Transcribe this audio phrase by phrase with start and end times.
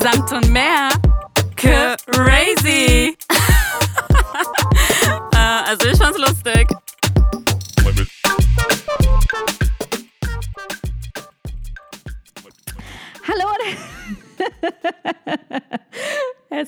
[0.00, 0.88] Samt und mehr.
[1.56, 2.35] Crazy.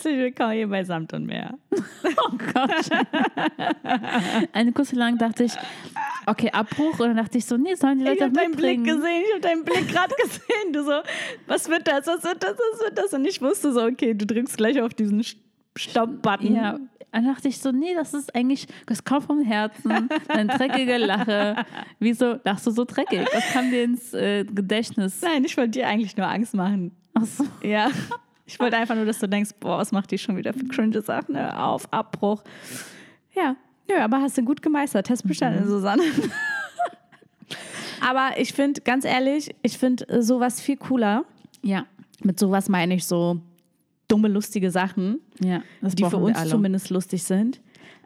[0.09, 1.59] Herzlich willkommen hier bei Samt und mehr.
[2.05, 2.89] Oh Gott.
[4.53, 5.53] Eine kurze lang dachte ich,
[6.27, 6.99] okay, Abbruch.
[7.01, 9.23] Und dann dachte ich so, nee, sollen die Ich Leute habe auch deinen Blick gesehen,
[9.27, 10.73] ich habe deinen Blick gerade gesehen.
[10.73, 10.93] Du so,
[11.47, 13.13] was wird das, was wird das, was wird das?
[13.13, 15.37] Und ich wusste so, okay, du drückst gleich auf diesen St-
[15.77, 16.55] Stopp-Button.
[16.55, 16.79] Ja,
[17.13, 21.65] dann dachte ich so, nee, das ist eigentlich, das kommt vom Herzen, eine dreckige Lache.
[21.99, 23.27] Wieso lachst du so dreckig?
[23.33, 25.21] Das kam dir ins äh, Gedächtnis.
[25.23, 26.93] Nein, ich wollte dir eigentlich nur Angst machen.
[27.15, 27.45] Ach so.
[27.63, 27.91] Ja.
[28.49, 31.03] Ich wollte einfach nur, dass du denkst, boah, was macht die schon wieder für cringe
[31.03, 31.37] Sachen?
[31.37, 32.43] Hör auf, Abbruch.
[33.35, 35.07] Ja, nö, aber hast du gut gemeistert.
[35.07, 36.03] Test bestanden, Susanne.
[38.01, 41.25] aber ich finde, ganz ehrlich, ich finde sowas viel cooler.
[41.63, 41.85] Ja,
[42.25, 43.39] Mit sowas meine ich so
[44.09, 45.63] dumme, lustige Sachen, ja.
[45.83, 47.61] Die für uns zumindest lustig sind,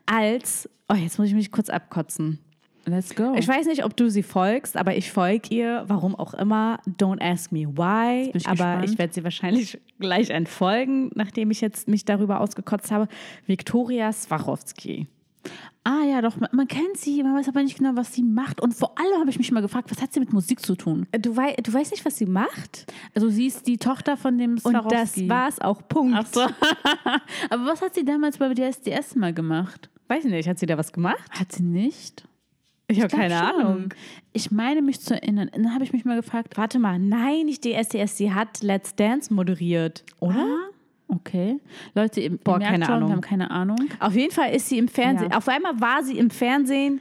[0.07, 2.41] als, oh, jetzt muss ich mich kurz abkotzen.
[2.85, 3.35] Let's go.
[3.37, 6.79] Ich weiß nicht, ob du sie folgst, aber ich folge ihr, warum auch immer.
[6.99, 8.31] Don't ask me why.
[8.35, 8.91] ich Aber gespannt.
[8.91, 13.07] ich werde sie wahrscheinlich gleich entfolgen, nachdem ich jetzt mich darüber ausgekotzt habe.
[13.47, 15.07] Viktoria Swachowski.
[15.85, 18.61] ah ja, doch, man, kennt sie, man weiß aber nicht genau, was sie macht.
[18.61, 21.07] Und vor allem habe ich mich mal gefragt, was hat sie mit Musik zu tun?
[21.21, 22.87] Du, wei du weißt nicht, was sie macht?
[23.15, 24.83] Also sie ist die Tochter von dem Und das
[25.15, 25.29] Swarovski.
[25.29, 25.83] war es auch.
[25.89, 26.17] Punkt.
[26.19, 26.41] Ach so.
[27.51, 29.89] aber was hat sie damals bei DSDS mal gemacht?
[30.09, 31.23] Weiß ich nicht, hat sie da was gemacht?
[31.31, 32.25] Hat sie nicht?
[32.93, 33.47] Ich habe keine schon.
[33.67, 33.95] Ahnung.
[34.33, 35.51] Ich meine mich zu erinnern.
[35.53, 39.33] Dann habe ich mich mal gefragt, Warte mal, nein, nicht DSDS, sie hat Let's Dance
[39.33, 40.37] moderiert, oder?
[40.39, 40.69] Ah,
[41.09, 41.59] okay.
[41.95, 43.09] Leute, Boah, ihr merkt keine schon, Ahnung.
[43.09, 43.79] wir haben keine Ahnung.
[44.01, 45.31] Auf jeden Fall ist sie im Fernsehen.
[45.31, 45.37] Ja.
[45.39, 47.01] Auf einmal war sie im Fernsehen.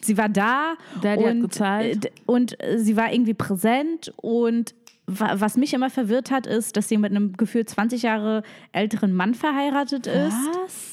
[0.00, 2.06] Sie war da Daddy hat und, gezahlt.
[2.06, 4.12] äh, und äh, sie war irgendwie präsent.
[4.16, 4.74] Und
[5.06, 9.12] wa- was mich immer verwirrt hat, ist, dass sie mit einem gefühlt 20 Jahre älteren
[9.14, 10.34] Mann verheiratet ist.
[10.64, 10.91] Was?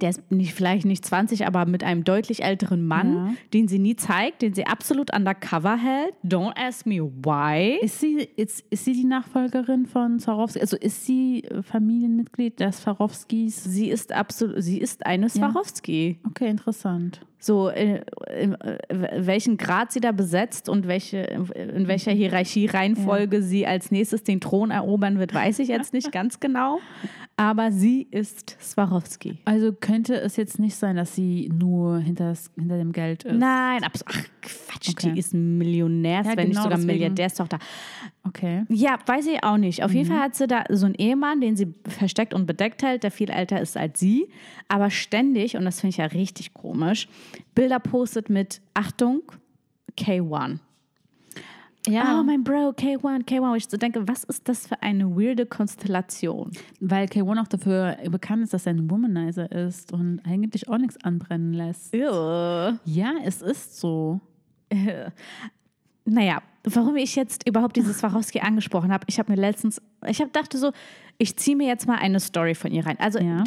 [0.00, 3.34] Der ist nicht, vielleicht nicht 20, aber mit einem deutlich älteren Mann, Ja.
[3.52, 6.14] den sie nie zeigt, den sie absolut undercover hält.
[6.24, 7.78] Don't ask me why.
[7.80, 10.60] Ist sie, ist, ist sie die Nachfolgerin von Swarovski?
[10.60, 13.62] Also ist sie äh, Familienmitglied des Swarovskis?
[13.62, 16.18] Sie ist absolut, sie ist eine Swarovski.
[16.26, 17.20] Okay, interessant.
[17.44, 18.00] So, äh,
[18.40, 18.78] in, äh,
[19.18, 24.70] welchen Grad sie da besetzt und welche, in welcher Hierarchiereihenfolge sie als nächstes den Thron
[24.70, 26.78] erobern wird, weiß ich jetzt nicht ganz genau.
[27.36, 29.40] Aber sie ist Swarovski.
[29.44, 33.36] Also könnte es jetzt nicht sein, dass sie nur hinter, das, hinter dem Geld ist?
[33.36, 33.90] Nein, ach
[34.40, 35.12] Quatsch, Okay.
[35.12, 36.86] die ist Millionärs, Ja, wenn nicht genau, sogar deswegen.
[36.98, 37.58] Milliardärstochter.
[38.26, 38.64] Okay.
[38.70, 39.84] Ja, weiß ich auch nicht.
[39.84, 43.02] Auf jeden Fall hat sie da so einen Ehemann, den sie versteckt und bedeckt hält,
[43.02, 44.28] der viel älter ist als sie,
[44.66, 47.06] aber ständig, und das finde ich ja richtig komisch,
[47.54, 49.20] Bilder postet mit Achtung,
[49.98, 50.58] K1.
[51.86, 53.50] Ja, Oh, mein Bro, K1, K1.
[53.50, 56.50] Wo ich so denke, was ist das für eine weirde Konstellation?
[56.80, 60.96] weil K1 auch dafür bekannt ist, dass er ein Womanizer ist und eigentlich auch nichts
[61.04, 61.94] anbrennen lässt.
[61.94, 62.78] Ew.
[62.86, 64.20] Ja, es ist so.
[66.06, 70.30] Naja, warum ich jetzt überhaupt dieses Swarovski angesprochen habe, ich habe mir letztens, ich habe
[70.32, 70.72] dachte so,
[71.18, 72.98] ich ziehe mir jetzt mal eine Story von ihr rein.
[72.98, 73.44] Also, Ja.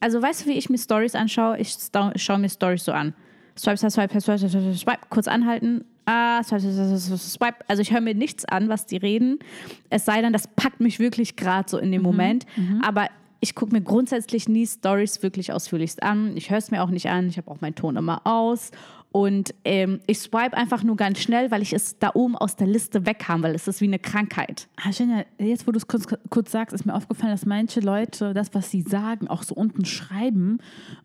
[0.00, 1.58] also weißt du, wie ich mir Stories anschaue?
[1.58, 1.76] Ich
[2.16, 3.14] schaue mir Stories so an.
[3.58, 5.84] Swipe, swipe, swipe, swipe, swipe, swipe, swipe, kurz anhalten.
[6.06, 7.56] Ah, swipe, swipe, swipe, swipe, swipe.
[7.66, 9.40] Also ich höre mir nichts an, was die reden.
[9.90, 12.46] Es sei denn, das packt mich wirklich gerade so in dem Moment.
[12.82, 13.08] Aber
[13.40, 16.36] ich gucke mir grundsätzlich nie Stories wirklich ausführlichst an.
[16.36, 17.28] Ich höre es mir auch nicht an.
[17.28, 18.70] Ich habe auch meinen Ton immer aus.
[19.10, 22.66] Und ähm, ich swipe einfach nur ganz schnell, weil ich es da oben aus der
[22.66, 24.68] Liste weg haben, weil es ist wie eine Krankheit.
[24.76, 28.34] Ah, Jenja, jetzt wo du es kurz, kurz sagst, ist mir aufgefallen, dass manche Leute
[28.34, 30.58] das, was sie sagen, auch so unten schreiben.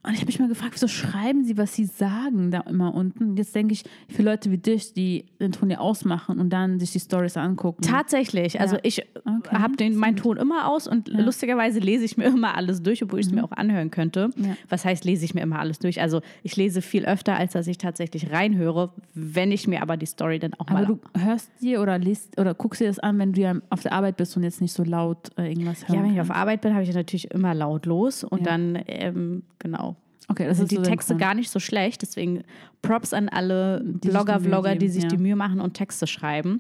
[0.04, 3.38] Und ich habe mich mal gefragt, wieso schreiben sie, was sie sagen, da immer unten?
[3.38, 6.92] Jetzt denke ich, für Leute wie dich, die den Ton ja ausmachen und dann sich
[6.92, 7.84] die Stories angucken.
[7.84, 8.60] Tatsächlich.
[8.60, 12.84] Also ich Okay, habe meinen Ton immer aus und lustigerweise lese ich mir immer alles
[12.84, 14.30] durch, obwohl ich es mir auch anhören könnte.
[14.36, 14.44] Mhm.
[14.44, 14.58] Ja.
[14.68, 16.02] Was heißt, lese ich mir immer alles durch?
[16.02, 20.06] Also ich lese viel öfter, als dass ich tatsächlich reinhöre, wenn ich mir aber die
[20.06, 23.20] Story dann auch Aber mal du hörst dir oder liest oder guckst dir das an,
[23.20, 25.94] wenn du ja auf der Arbeit bist und jetzt nicht so laut äh, irgendwas hörst.
[25.94, 28.46] Ja, wenn ich auf Arbeit bin, habe ich natürlich immer laut los und Ja.
[28.46, 29.96] dann, ähm, genau.
[30.30, 32.02] Okay, das sind ist die so Texte gar nicht so schlecht.
[32.02, 32.44] Deswegen
[32.82, 35.10] Props an alle sich Blogger, die Vlogger, die geben, sich ja.
[35.10, 36.60] die Mühe machen und Texte schreiben.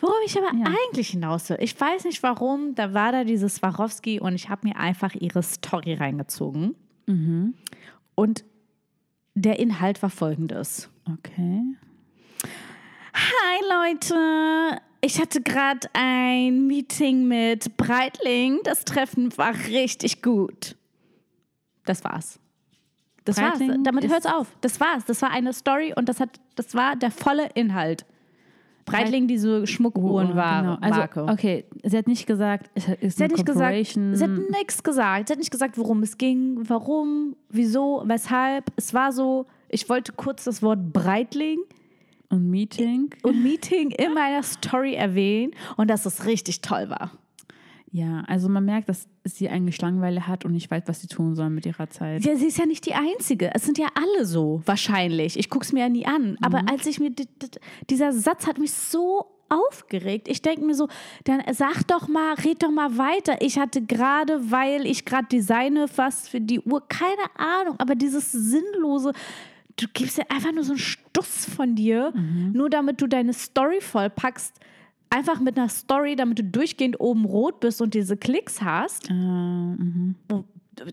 [0.00, 0.66] Worauf ich aber Ja.
[0.66, 4.68] eigentlich hinaus will, ich weiß nicht warum, da war da dieses Swarovski und ich habe
[4.68, 6.74] mir einfach ihre Story reingezogen.
[7.06, 7.54] Mhm.
[8.14, 8.44] Und
[9.40, 10.88] der Inhalt war folgendes.
[11.12, 11.62] Okay.
[13.14, 18.60] Hi Leute, ich hatte gerade ein Meeting mit Breitling.
[18.64, 20.76] Das Treffen war richtig gut.
[21.84, 22.38] Das war's.
[23.24, 23.58] Das war's.
[23.58, 24.48] Breitling Damit ist- hört's auf.
[24.60, 25.04] Das war's.
[25.06, 28.04] Das war eine Story und das hat, das war der volle Inhalt.
[28.90, 30.62] Breitling diese Schmuckuhren war.
[30.62, 30.78] Genau.
[30.80, 31.24] Also, Marke.
[31.24, 34.82] okay, sie hat nicht gesagt, es ist Sie hat eine nicht gesagt, sie hat nichts
[34.82, 35.28] gesagt.
[35.28, 38.72] Sie hat nicht gesagt, worum es ging, warum, wieso, weshalb.
[38.76, 41.58] Es war so, ich wollte kurz das Wort Breitling
[42.30, 43.10] und Meeting.
[43.22, 47.12] und Meeting in meiner Story erwähnen und dass es richtig toll war.
[47.90, 51.34] Ja, also man merkt, dass sie eigentlich Langeweile hat und nicht weiß, was sie tun
[51.34, 52.24] soll mit ihrer Zeit.
[52.24, 53.50] Ja, sie ist ja nicht die Einzige.
[53.54, 55.38] Es sind ja alle so, wahrscheinlich.
[55.38, 56.36] Ich gucke es mir ja nie an.
[56.42, 57.48] Aber als ich mir, di- di-
[57.90, 60.28] dieser Satz hat mich so aufgeregt.
[60.28, 60.88] Ich denke mir so,
[61.24, 63.40] dann sag doch mal, red doch mal weiter.
[63.40, 68.30] Ich hatte gerade, weil ich gerade designe was für die Uhr, keine Ahnung, aber dieses
[68.30, 69.12] sinnlose,
[69.76, 72.12] du gibst ja einfach nur so einen Stuss von dir,
[72.52, 74.52] nur damit du deine Story vollpackst.
[75.10, 79.08] Einfach mit einer Story, damit du durchgehend oben rot bist und diese Klicks hast.
[79.10, 80.14] Äh, mhm.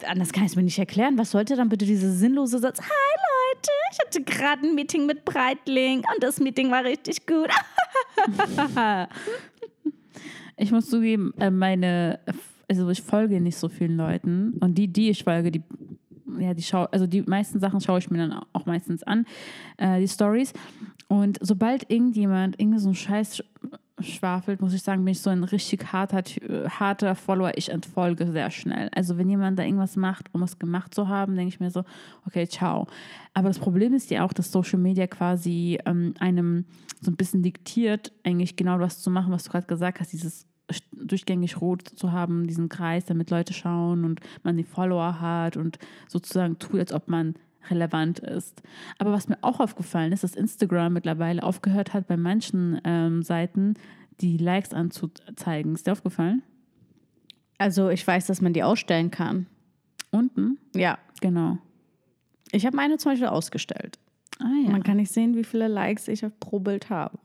[0.07, 1.17] Anders kann ich es mir nicht erklären.
[1.17, 2.79] Was sollte dann bitte dieser sinnlose Satz?
[2.79, 7.49] Hi Leute, ich hatte gerade ein Meeting mit Breitling und das Meeting war richtig gut.
[10.57, 12.19] Ich muss zugeben, äh, meine,
[12.69, 15.61] also ich folge nicht so vielen Leuten und die, die ich folge, die,
[16.39, 19.25] ja, die schau, also die meisten Sachen schaue ich mir dann auch meistens an,
[19.75, 20.53] äh, die Stories.
[21.09, 23.43] Und sobald irgendjemand irgendwie so einen Scheiß sch-
[23.99, 26.21] schwafelt, muss ich sagen, bin ich so ein richtig harter,
[26.69, 27.53] harter Follower.
[27.55, 28.89] Ich entfolge sehr schnell.
[28.93, 31.83] Also wenn jemand da irgendwas macht, um es gemacht zu haben, denke ich mir so,
[32.25, 32.87] okay, ciao.
[33.33, 36.65] Aber das Problem ist ja auch, dass Social Media quasi ähm, einem
[37.01, 40.45] so ein bisschen diktiert, eigentlich genau das zu machen, was du gerade gesagt hast, dieses
[40.91, 45.77] durchgängig rot zu haben, diesen Kreis, damit Leute schauen und man die Follower hat und
[46.07, 47.35] sozusagen tut, als ob man
[47.69, 48.61] relevant ist.
[48.97, 53.75] Aber was mir auch aufgefallen ist, dass Instagram mittlerweile aufgehört hat, bei manchen ähm, Seiten
[54.21, 55.73] die Likes anzuzeigen.
[55.73, 56.43] Ist dir aufgefallen?
[57.57, 59.47] Also ich weiß, dass man die ausstellen kann.
[60.11, 60.57] Unten?
[60.75, 60.97] Ja.
[61.21, 61.57] Genau.
[62.51, 63.99] Ich habe meine zum Beispiel ausgestellt.
[64.39, 64.71] Ah ja.
[64.71, 67.17] Man kann nicht sehen, wie viele Likes ich auf pro Bild habe.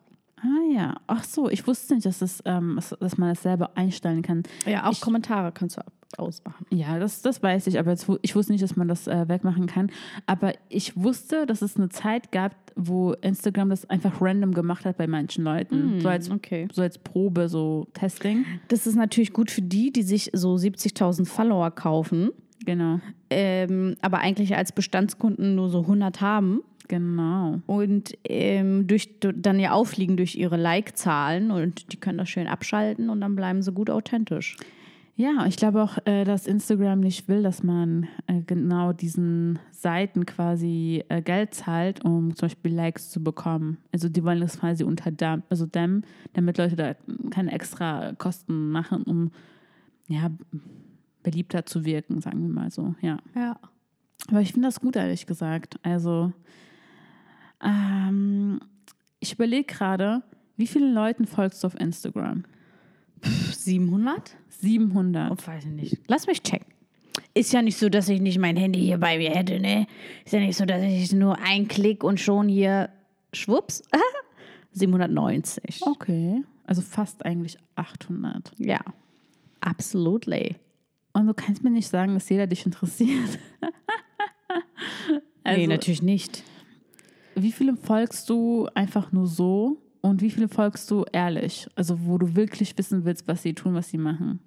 [0.42, 0.96] Ah ja.
[1.06, 4.42] Ach so, ich wusste nicht, dass, es, ähm, dass man das selber einstellen kann.
[4.66, 5.82] Ja, auch Ich- Kommentare kannst du
[6.18, 6.66] ausmachen.
[6.70, 9.66] Ja, das, das weiß ich, aber jetzt, ich wusste nicht, dass man das äh, wegmachen
[9.66, 9.90] kann.
[10.26, 14.96] Aber ich wusste, dass es eine Zeit gab, wo Instagram das einfach random gemacht hat
[14.96, 16.00] bei manchen Leuten.
[16.00, 16.66] so, als, okay.
[16.72, 18.44] so als Probe, so Testing.
[18.68, 22.30] Das ist natürlich gut für die, die sich so 70.000 Follower kaufen,
[22.66, 23.00] Genau.
[23.30, 26.60] ähm, aber eigentlich als Bestandskunden nur so 100 haben.
[26.90, 27.60] Genau.
[27.66, 32.48] und ähm, durch, du- dann ja auffliegen durch ihre Like-Zahlen und die können das schön
[32.48, 34.56] abschalten und dann bleiben sie gut authentisch.
[35.14, 40.24] Ja, ich glaube auch, äh, dass Instagram nicht will, dass man äh, genau diesen Seiten
[40.26, 43.76] quasi äh, Geld zahlt, um zum Beispiel Likes zu bekommen.
[43.92, 46.94] Also die wollen das quasi unter Dam also dämmen, damit Leute da
[47.30, 49.30] keine extra Kosten machen, um
[50.08, 50.30] ja,
[51.22, 52.94] beliebter zu wirken, sagen wir mal so.
[53.00, 53.18] Ja.
[53.36, 53.58] Ja.
[54.30, 55.78] Aber ich finde das gut, ehrlich gesagt.
[55.82, 56.32] Also,
[57.62, 58.60] ähm,
[59.18, 60.22] ich überlege gerade,
[60.56, 62.44] wie vielen Leuten folgst du auf Instagram?
[63.22, 64.36] 700?
[64.48, 65.30] 700.
[65.30, 65.98] Oh, weiß ich nicht.
[66.06, 66.66] Lass mich checken.
[67.34, 69.86] Ist ja nicht so, dass ich nicht mein Handy hier bei mir hätte, ne?
[70.24, 72.90] Ist ja nicht so, dass ich nur einen Klick und schon hier
[73.32, 73.82] schwupps.
[74.72, 75.82] 790.
[75.82, 76.42] Okay.
[76.64, 78.52] Also fast eigentlich 800.
[78.58, 78.80] Ja.
[79.60, 80.56] Absolutely.
[81.12, 83.38] Und du kannst mir nicht sagen, dass jeder dich interessiert.
[85.44, 86.44] also, nee, natürlich nicht.
[87.42, 91.66] Wie viele folgst du einfach nur so und wie viele folgst du ehrlich?
[91.74, 94.40] Also, wo du wirklich wissen willst, was sie tun, was sie machen.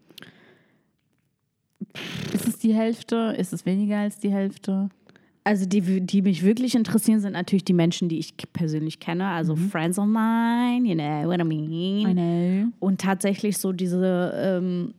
[2.33, 3.35] Ist es die Hälfte?
[3.38, 4.90] Ist es weniger als die Hälfte?
[5.45, 9.28] Also die, die mich wirklich interessieren, sind natürlich die Menschen, die ich persönlich kenne.
[9.28, 12.07] Also Friends of mine, you know what I mean.
[12.07, 12.71] I know.
[12.80, 14.94] Und tatsächlich so diese ähm,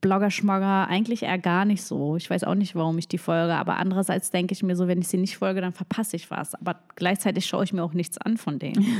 [0.00, 2.16] Blogger-Schmogger eigentlich eher gar nicht so.
[2.16, 5.00] Ich weiß auch nicht, warum ich die folge, aber andererseits denke ich mir so, wenn
[5.00, 6.54] ich sie nicht folge, dann verpasse ich was.
[6.54, 8.84] Aber gleichzeitig schaue ich mir auch nichts an von denen.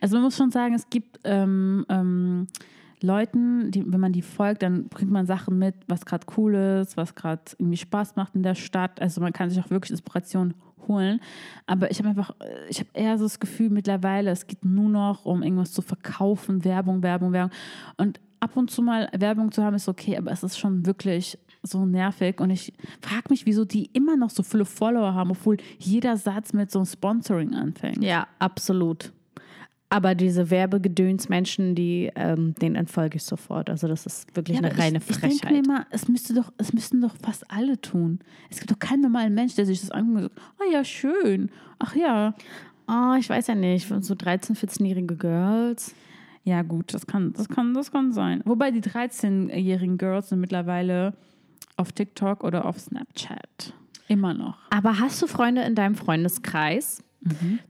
[0.00, 2.46] Also man muss schon sagen, es gibt ähm, ähm,
[3.00, 6.96] Leuten, die, wenn man die folgt, dann bringt man Sachen mit, was gerade cool ist,
[6.96, 9.00] was gerade irgendwie Spaß macht in der Stadt.
[9.00, 10.54] Also man kann sich auch wirklich Inspiration
[10.86, 11.20] holen.
[11.66, 14.88] Aber ich habe einfach, äh, ich habe eher so das Gefühl mittlerweile, es geht nur
[14.88, 17.52] noch um irgendwas zu verkaufen, Werbung, Werbung, Werbung.
[17.96, 21.38] Und ab und zu mal Werbung zu haben, ist okay, aber es ist schon wirklich
[21.62, 22.40] so nervig.
[22.40, 26.52] Und ich frage mich, wieso die immer noch so viele Follower haben, obwohl jeder Satz
[26.52, 28.02] mit so einem Sponsoring anfängt.
[28.02, 29.12] ja, absolut.
[29.90, 33.70] Aber diese Werbegedöns-Menschen, die, ähm, denen entfolge ich sofort.
[33.70, 35.66] Also das ist wirklich eine aber reine ich, ich denke mir Frechheit.
[35.66, 38.18] immer, es müsste doch, es müssten doch fast alle tun.
[38.50, 41.50] Es gibt doch keinen normalen Mensch, der sich das anguckt und sagt, ah ja, schön.
[41.78, 42.34] Ach ja.
[42.86, 43.88] Oh, ich weiß ja nicht.
[43.88, 45.94] So 13-, 14-jährige Girls.
[46.44, 48.42] Ja, gut, das kann, das kann, das kann sein.
[48.44, 51.14] Wobei die 13-jährigen Girls sind mittlerweile
[51.76, 53.74] auf TikTok oder auf Snapchat.
[54.08, 54.58] Immer noch.
[54.70, 57.04] Aber hast du Freunde in deinem Freundeskreis,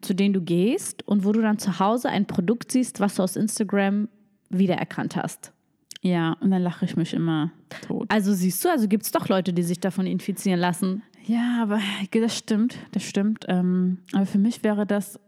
[0.01, 3.23] zu denen du gehst und wo du dann zu Hause ein Produkt siehst, was du
[3.23, 4.09] aus Instagram
[4.51, 5.53] wiedererkannt hast.
[6.01, 7.51] Ja, und dann lache ich mich immer
[7.83, 8.07] tot.
[8.09, 11.03] Also siehst du, also gibt es doch Leute, die sich davon infizieren lassen.
[11.27, 11.81] Ja, aber
[12.13, 13.45] das stimmt, das stimmt.
[13.49, 15.19] Ähm, aber für mich wäre das,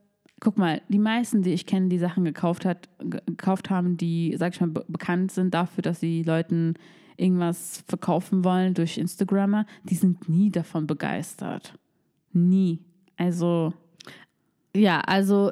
[0.40, 4.34] guck mal, die meisten, die ich kenne, die Sachen gekauft, hat, ge- gekauft haben, die,
[4.38, 6.74] sag ich mal, be bekannt sind dafür, dass sie Leuten
[7.16, 11.74] irgendwas verkaufen wollen durch Instagrammer, die sind nie davon begeistert.
[12.32, 12.78] Nie.
[13.18, 13.74] Also,
[14.74, 15.50] Ja, also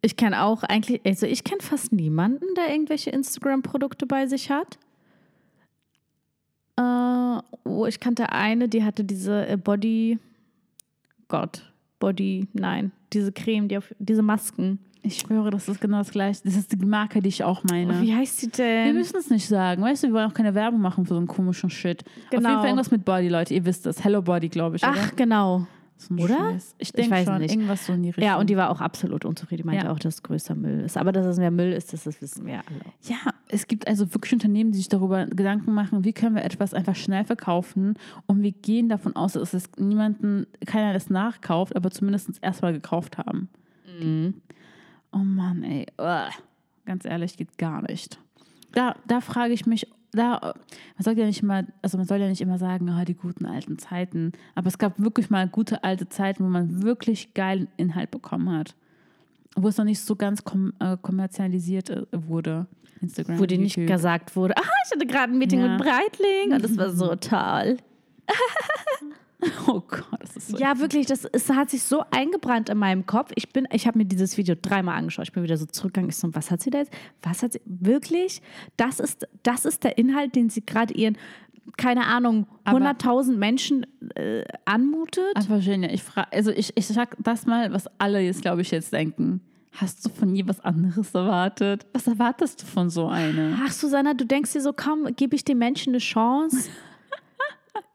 [0.00, 4.78] ich kenne auch eigentlich, also ich kenne fast niemanden, der irgendwelche Instagram-Produkte bei sich hat.
[6.76, 10.18] Äh, oh, ich kannte eine, die hatte diese äh, Body,
[11.28, 14.78] Gott, Body, nein, diese Creme, die auf, diese Masken.
[15.02, 16.40] ich schwöre, das ist genau das Gleiche.
[16.44, 18.00] Das ist die Marke, die ich auch meine.
[18.00, 18.94] Wie heißt sie Wir denn?
[18.96, 19.82] müssen es nicht sagen.
[19.82, 22.02] Weißt du, wir wollen auch keine Werbung machen für so einen komischen Shit.
[22.02, 22.58] Auf jeden Genau.
[22.58, 23.52] Fall irgendwas mit Body, Leute.
[23.54, 24.02] Ihr wisst das.
[24.04, 24.84] Hello Body, glaube ich.
[24.84, 25.16] Ach, oder?
[25.16, 25.66] genau.
[25.96, 26.36] So oder?
[26.52, 26.74] Scheiß.
[26.78, 27.38] Ich denke weiß schon.
[27.38, 27.52] nicht.
[27.54, 28.24] Irgendwas so in die Richtung.
[28.24, 29.62] Ja, und die war auch absolut unzufrieden.
[29.62, 29.92] Die meinte Ja.
[29.92, 30.96] auch, dass es größer Müll ist.
[30.96, 32.80] Aber dass es mehr Müll ist, das, das wissen wir alle.
[33.02, 36.74] Ja, es gibt also wirklich Unternehmen, die sich darüber Gedanken machen, wie können wir etwas
[36.74, 37.94] einfach schnell verkaufen
[38.26, 43.18] und wir gehen davon aus, dass es niemanden, keiner das nachkauft, aber zumindest erstmal gekauft
[43.18, 43.48] haben.
[45.12, 45.86] Oh Mann, ey.
[46.84, 48.18] Ganz ehrlich, geht gar nicht.
[48.72, 50.54] Da, da frage ich mich, da, man
[51.04, 53.78] soll ja nicht immer, also man soll ja nicht immer sagen, ah, die guten alten
[53.78, 54.32] Zeiten.
[54.54, 58.74] Aber es gab wirklich mal gute alte Zeiten, wo man wirklich geilen Inhalt bekommen hat.
[59.56, 62.66] Wo es noch nicht so ganz kom äh, kommerzialisiert äh, wurde.
[63.00, 63.38] Instagram.
[63.38, 65.68] Wo dir nicht gesagt wurde, ah, ich hatte gerade ein Meeting Ja.
[65.68, 67.76] mit Breitling und das war so toll.
[69.66, 70.56] Oh Gott, das ist so.
[70.56, 73.30] Ja, wirklich, das es hat sich so eingebrannt in meinem Kopf.
[73.34, 75.26] Ich bin, ich habe mir dieses Video dreimal angeschaut.
[75.26, 76.10] Ich bin wieder so zurückgegangen.
[76.10, 76.92] Ich so, was hat sie da jetzt?
[77.22, 77.60] Was hat sie?
[77.64, 78.40] Wirklich?
[78.76, 81.16] Das ist, das ist der Inhalt, den sie gerade ihren,
[81.76, 85.24] keine Ahnung, Aber- 100.000 Menschen äh, anmutet.
[85.34, 88.70] Aber Virginia, ich frage, also ich, ich sag das mal, was alle jetzt, glaube ich,
[88.70, 89.40] jetzt denken.
[89.74, 91.86] Hast du von ihr was anderes erwartet?
[91.94, 93.58] Was erwartest du von so einer?
[93.64, 96.68] Ach, Susanna, du denkst dir so, komm, gebe ich den Menschen eine Chance.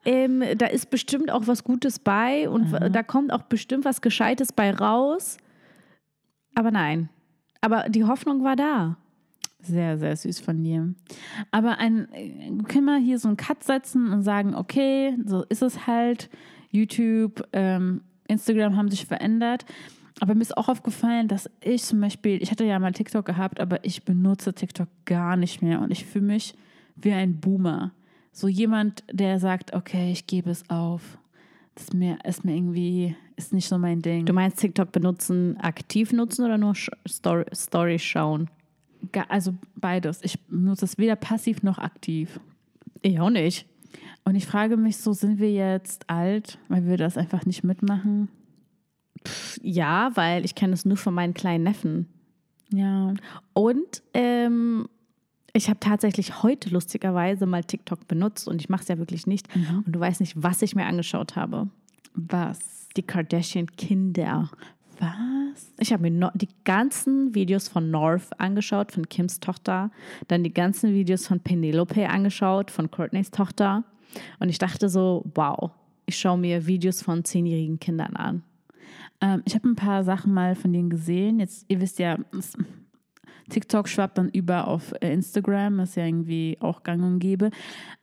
[0.05, 4.53] ähm, da ist bestimmt auch was Gutes bei und da kommt auch bestimmt was Gescheites
[4.53, 5.37] bei raus.
[6.55, 7.09] Aber nein.
[7.61, 8.97] Aber die Hoffnung war da.
[9.59, 10.93] Sehr, sehr süß von dir.
[11.51, 15.61] Aber ein, wir können mal hier so einen Cut setzen und sagen, okay, so ist
[15.61, 16.29] es halt.
[16.71, 19.65] YouTube, ähm, Instagram haben sich verändert.
[20.19, 23.59] Aber mir ist auch aufgefallen, dass ich zum Beispiel, ich hatte ja mal TikTok gehabt,
[23.59, 26.55] aber ich benutze TikTok gar nicht mehr und ich fühle mich
[26.95, 27.91] wie ein Boomer.
[28.37, 31.17] So jemand, der sagt, okay, ich gebe es auf.
[31.73, 34.27] Das ist mir, ist mir irgendwie, ist nicht so mein Ding.
[34.27, 36.75] Du meinst TikTok benutzen, aktiv nutzen oder nur
[37.07, 38.47] Story, Story schauen?
[39.27, 40.19] Also beides.
[40.21, 42.39] Ich benutze es weder passiv noch aktiv.
[43.01, 43.65] Ich auch nicht.
[44.23, 48.29] Und ich frage mich so, sind wir jetzt alt, weil wir das einfach nicht mitmachen?
[49.63, 52.07] Ja, weil ich kenne es nur von meinen kleinen Neffen.
[52.71, 53.15] Ja.
[53.53, 54.87] Und ähm,
[55.57, 59.47] ich habe tatsächlich heute lustigerweise mal TikTok benutzt und ich mache es ja wirklich nicht.
[59.85, 61.67] Und du weißt nicht, was ich mir angeschaut habe.
[62.13, 62.87] Was?
[62.95, 64.49] Die Kardashian-Kinder.
[64.99, 65.73] Was?
[65.79, 69.91] Ich habe mir no die ganzen Videos von North angeschaut, von Kims Tochter.
[70.27, 73.83] Dann die ganzen Videos von Penelope angeschaut, von Courtneys Tochter.
[74.39, 75.71] Und ich dachte so, wow,
[76.05, 78.43] ich schaue mir Videos von zehnjährigen Kindern an.
[79.21, 81.39] Ähm, ich habe ein paar Sachen mal von denen gesehen.
[81.39, 82.17] Jetzt, ihr wisst ja,
[83.49, 87.51] TikTok schwappt dann über auf äh, Instagram, ist ja irgendwie auch gang und gäbe.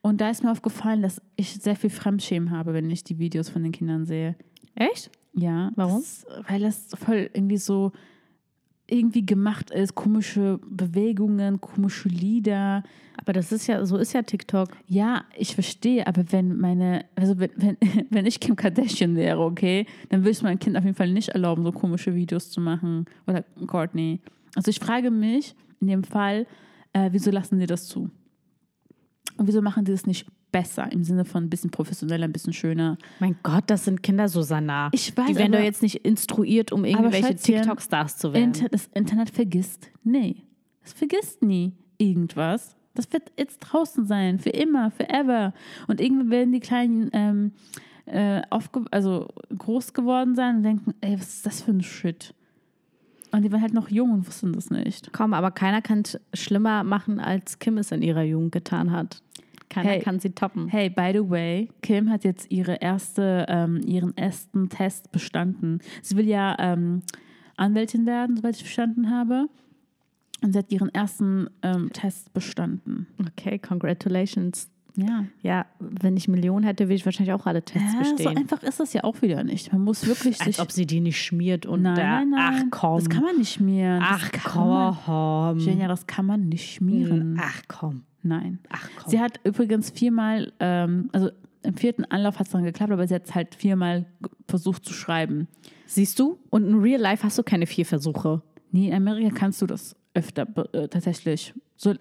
[0.03, 3.49] Und da ist mir aufgefallen, dass ich sehr viel Fremdschämen habe, wenn ich die Videos
[3.49, 4.37] von den Kindern sehe.
[4.75, 5.11] Echt?
[5.35, 5.73] Ja.
[5.77, 6.01] Warum?
[6.01, 7.93] Das, weil das voll irgendwie so
[8.87, 12.83] irgendwie gemacht ist, komische Bewegungen, komische Lieder.
[13.17, 14.69] Aber das ist ja, so ist ja TikTok.
[14.87, 17.77] Ja, ich verstehe, aber wenn meine, also wenn, wenn,
[18.11, 21.31] wenn ich Kim Kardashian wäre, okay, dann würde ich meinem Kind auf jeden Fall nicht
[21.31, 23.07] erlauben, so komische Videos zu machen.
[23.27, 24.21] Oder Courtney.
[24.55, 26.47] Also ich frage mich in dem Fall,
[26.93, 28.11] äh, wieso lassen sie das zu?
[29.37, 32.53] Und wieso machen sie das nicht besser, im Sinne von ein bisschen professioneller, ein bisschen
[32.53, 32.97] schöner?
[33.19, 34.91] Mein Gott, das sind Kinder, Susanna.
[34.93, 38.45] Ich weiß, Die werden doch aber- jetzt nicht instruiert, um irgendwelche TikTok-Stars zu werden.
[38.45, 39.91] Inter das Internet vergisst.
[40.05, 40.37] Nee,
[40.85, 42.77] es vergisst nie irgendwas.
[42.95, 45.53] Das wird jetzt draußen sein, für immer, forever.
[45.89, 47.53] Und irgendwann werden die Kleinen ähm,
[48.07, 48.43] äh,
[48.93, 49.27] also
[49.59, 52.35] groß geworden sein und denken, ey, was ist das für ein Shit?
[53.35, 55.13] Und die waren halt noch jung und wussten das nicht.
[55.13, 59.21] Komm, aber keiner kann es schlimmer machen, als Kim es in ihrer Jugend getan hat.
[59.69, 60.01] Keiner Hey.
[60.01, 60.69] kann sie toppen.
[60.69, 65.81] Hey, by the way, Kim hat jetzt ihre erste, ähm, ihren ersten Test bestanden.
[66.01, 67.03] Sie will ja ähm,
[67.57, 69.49] Anwältin werden, soweit ich verstanden habe.
[70.43, 73.09] Und sie hat ihren ersten ähm, Test bestanden.
[73.21, 74.71] Okay, congratulations.
[74.97, 75.25] Ja.
[75.43, 78.37] Ja, wenn ich Millionen hätte, würde ich wahrscheinlich auch alle Tests ja so bestehen.
[78.37, 79.73] einfach ist das ja auch wieder nicht.
[79.73, 80.61] Man muss wirklich Als sich.
[80.61, 82.63] ob sie die nicht schmiert und nein, der, nein, nein.
[82.67, 82.99] ach komm.
[82.99, 84.01] Das kann man nicht schmieren.
[84.05, 85.59] Ach komm.
[85.59, 87.39] Genia, das kann man nicht schmieren.
[87.41, 88.05] Ach komm.
[88.23, 88.61] Nein.
[88.71, 89.11] Ach komm.
[89.11, 91.31] Sie hat übrigens viermal, ähm, also
[91.63, 94.07] im vierten Anlauf hat es dann geklappt, aber sie hat es halt viermal
[94.47, 95.49] versucht zu schreiben.
[95.87, 96.39] Siehst du?
[96.51, 98.43] Und in Real Life hast du keine vier Versuche.
[98.71, 101.55] Nee, in Amerika kannst du das öfter äh, tatsächlich.
[101.77, 101.95] So,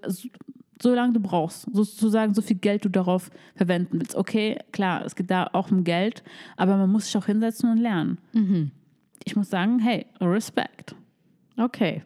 [0.84, 1.68] so, solange du brauchst.
[1.74, 4.16] Sozusagen so viel Geld du darauf verwenden willst.
[4.16, 6.24] Okay, klar, es geht da auch um Geld,
[6.58, 8.20] aber man muss sich auch hinsetzen und lernen.
[8.34, 8.72] Mhm.
[9.24, 10.96] Ich muss sagen, hey, Respekt.
[11.58, 12.04] Okay.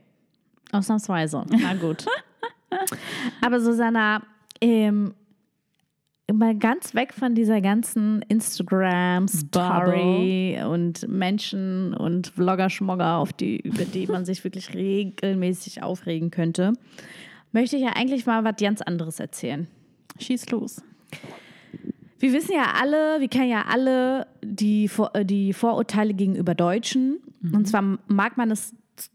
[0.71, 1.45] Ausnahmsweise.
[1.49, 2.05] Na gut.
[3.41, 4.21] Aber Susanna,
[4.61, 5.13] ähm,
[6.31, 14.07] mal ganz weg von dieser ganzen Instagram-Story und Menschen und Vlogger-Schmogger, auf die, über die
[14.07, 16.73] man sich wirklich regelmäßig aufregen könnte,
[17.51, 19.67] möchte ich ja eigentlich mal was ganz anderes erzählen.
[20.19, 20.81] Schieß los.
[22.19, 27.19] Wir wissen ja alle, wir kennen ja alle die, Vor äh, die Vorurteile gegenüber Deutschen.
[27.53, 28.73] Und zwar mag man es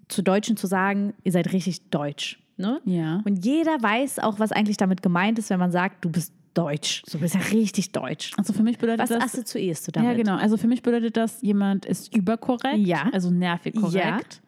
[0.09, 2.41] zu Deutschen zu sagen, ihr seid richtig deutsch.
[2.57, 2.81] Ne?
[2.85, 3.21] Ja.
[3.25, 7.03] Und jeder weiß auch, was eigentlich damit gemeint ist, wenn man sagt, du bist deutsch.
[7.11, 8.33] Du bist ja richtig deutsch.
[8.37, 9.25] Also für mich bedeutet Was das.
[9.25, 10.11] assoziierst du damit?
[10.11, 10.37] Ja, genau.
[10.37, 13.09] Also für mich bedeutet das, jemand ist überkorrekt, Ja.
[13.13, 14.42] also nervig korrekt.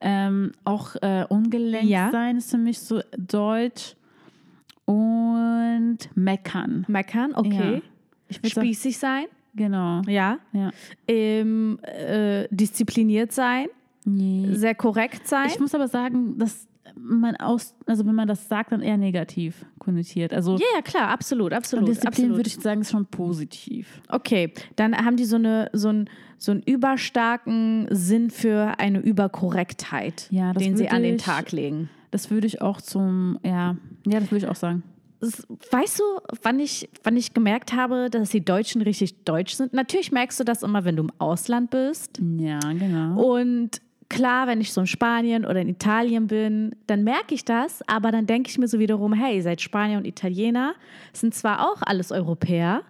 [0.00, 2.10] Ähm, auch äh, ungelenkt Ja.
[2.10, 3.96] sein ist für mich so deutsch.
[4.84, 6.84] Und meckern.
[6.88, 7.82] Meckern, okay.
[8.30, 8.48] Ja.
[8.48, 9.24] Spießig sein,
[9.54, 10.00] genau.
[10.06, 10.38] ja.
[10.52, 10.70] Ja.
[11.06, 13.66] Ähm, äh, diszipliniert sein,
[14.04, 14.46] Nee.
[14.54, 15.46] sehr korrekt sein.
[15.48, 16.66] Ich muss aber sagen, dass
[17.00, 20.32] man aus, also wenn man das sagt, dann eher negativ konnotiert.
[20.32, 21.88] Also ja, ja, klar, absolut, und absolut.
[21.88, 22.36] Disziplin absolut.
[22.36, 24.00] würde ich sagen, ist schon positiv.
[24.08, 30.28] Okay, dann haben die so, eine, so, einen, so einen überstarken Sinn für eine Überkorrektheit,
[30.30, 31.88] Ja, den sie an den Tag legen.
[32.10, 33.76] Das würde ich auch zum, ja,
[34.06, 34.82] ja, das würde ich auch sagen.
[35.20, 36.04] Weißt du,
[36.42, 39.72] wann ich, wann ich gemerkt habe, dass die Deutschen richtig deutsch sind?
[39.72, 42.20] Natürlich merkst du das immer, wenn du im Ausland bist.
[42.38, 43.20] Ja, genau.
[43.20, 47.86] Und klar, wenn ich so in Spanien oder in Italien bin, dann merke ich das,
[47.86, 50.74] aber dann denke ich mir so wiederum, hey, ihr seid Spanier und Italiener,
[51.12, 52.84] sind zwar auch alles Europäer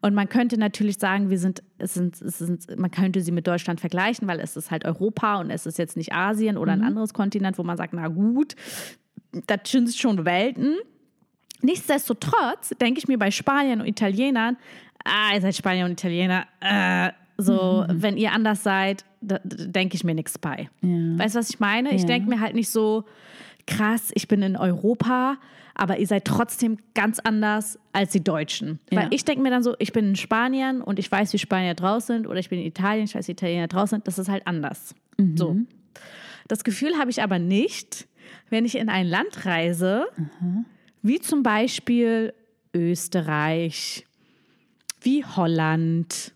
[0.00, 3.46] und man könnte natürlich sagen, wir sind, es sind, es sind, man könnte sie mit
[3.46, 6.82] Deutschland vergleichen, weil es ist halt Europa und es ist jetzt nicht Asien oder ein
[6.82, 8.56] anderes Kontinent, wo man sagt, na gut,
[9.46, 10.74] das sind schon Welten.
[11.62, 14.56] Nichtsdestotrotz denke ich mir bei Spaniern und Italienern,
[15.04, 19.96] ah, ihr seid Spanier und Italiener, äh, so, wenn ihr anders seid, da, da denke
[19.96, 20.68] ich mir nichts bei.
[20.82, 21.18] Ja.
[21.18, 21.94] Weißt du, was ich meine?
[21.94, 22.06] Ich Ja.
[22.08, 23.04] denke mir halt nicht so,
[23.66, 25.36] krass, ich bin in Europa,
[25.74, 28.78] aber ihr seid trotzdem ganz anders als die Deutschen.
[28.90, 29.02] Ja.
[29.02, 31.74] Weil ich denke mir dann so, ich bin in Spanien und ich weiß, wie Spanier
[31.74, 34.28] draus sind, oder ich bin in Italien, ich weiß, wie Italiener draus sind, das ist
[34.28, 34.94] halt anders.
[35.34, 35.56] So.
[36.48, 38.06] Das Gefühl habe ich aber nicht,
[38.50, 40.06] wenn ich in ein Land reise,
[41.02, 42.32] wie zum Beispiel
[42.72, 44.06] Österreich,
[45.00, 46.32] wie Holland,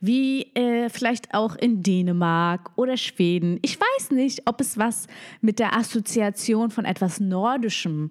[0.00, 3.58] wie äh, vielleicht auch in Dänemark oder Schweden.
[3.62, 5.06] Ich weiß nicht, ob es was
[5.40, 8.10] mit der Assoziation von etwas Nordischem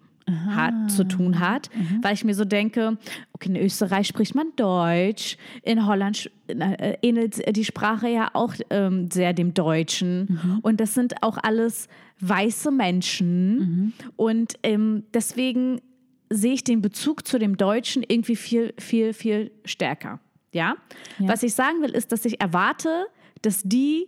[0.50, 1.72] hat, zu tun hat,
[2.04, 2.98] weil ich mir so denke,
[3.34, 9.10] okay, in Österreich spricht man Deutsch, in Holland äh, ähnelt die Sprache ja auch ähm,
[9.10, 10.60] sehr dem Deutschen.
[10.62, 11.88] Und das sind auch alles
[12.20, 13.94] weiße Menschen.
[14.18, 15.82] Und ähm, deswegen
[16.30, 20.20] sehe ich den Bezug zu dem Deutschen irgendwie viel, viel, viel stärker.
[20.52, 20.76] Ja?
[21.20, 23.08] Was ich sagen will, ist, dass ich erwarte,
[23.42, 24.08] dass die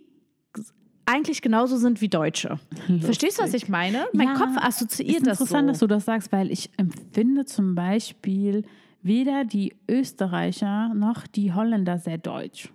[1.04, 2.58] eigentlich genauso sind wie Deutsche.
[3.00, 4.06] Verstehst du, was ich meine?
[4.12, 5.44] Mein Ja, Kopf assoziiert ist das so.
[5.44, 8.64] interessant, dass du das sagst, weil ich empfinde zum Beispiel
[9.02, 12.72] weder die Österreicher noch die Holländer sehr deutsch.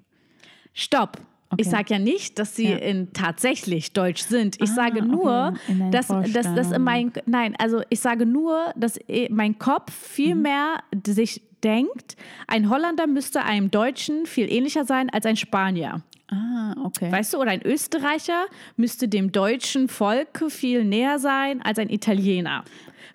[0.73, 1.17] Stopp.
[1.49, 1.61] Okay.
[1.61, 2.77] Ich sage ja nicht, dass sie Ja.
[2.77, 4.57] in tatsächlich deutsch sind.
[4.61, 5.89] Ich Ah, sage nur, okay.
[5.91, 10.35] Dass, dass, dass in mein nein, also ich sage nur, dass eh- mein Kopf viel
[10.35, 10.41] Mhm.
[10.41, 16.01] mehr sich denkt, ein Holländer müsste einem Deutschen viel ähnlicher sein als ein Spanier.
[16.29, 17.09] Ah, okay.
[17.11, 22.65] Weißt du, oder ein Österreicher müsste dem deutschen Volk viel näher sein als ein Italiener.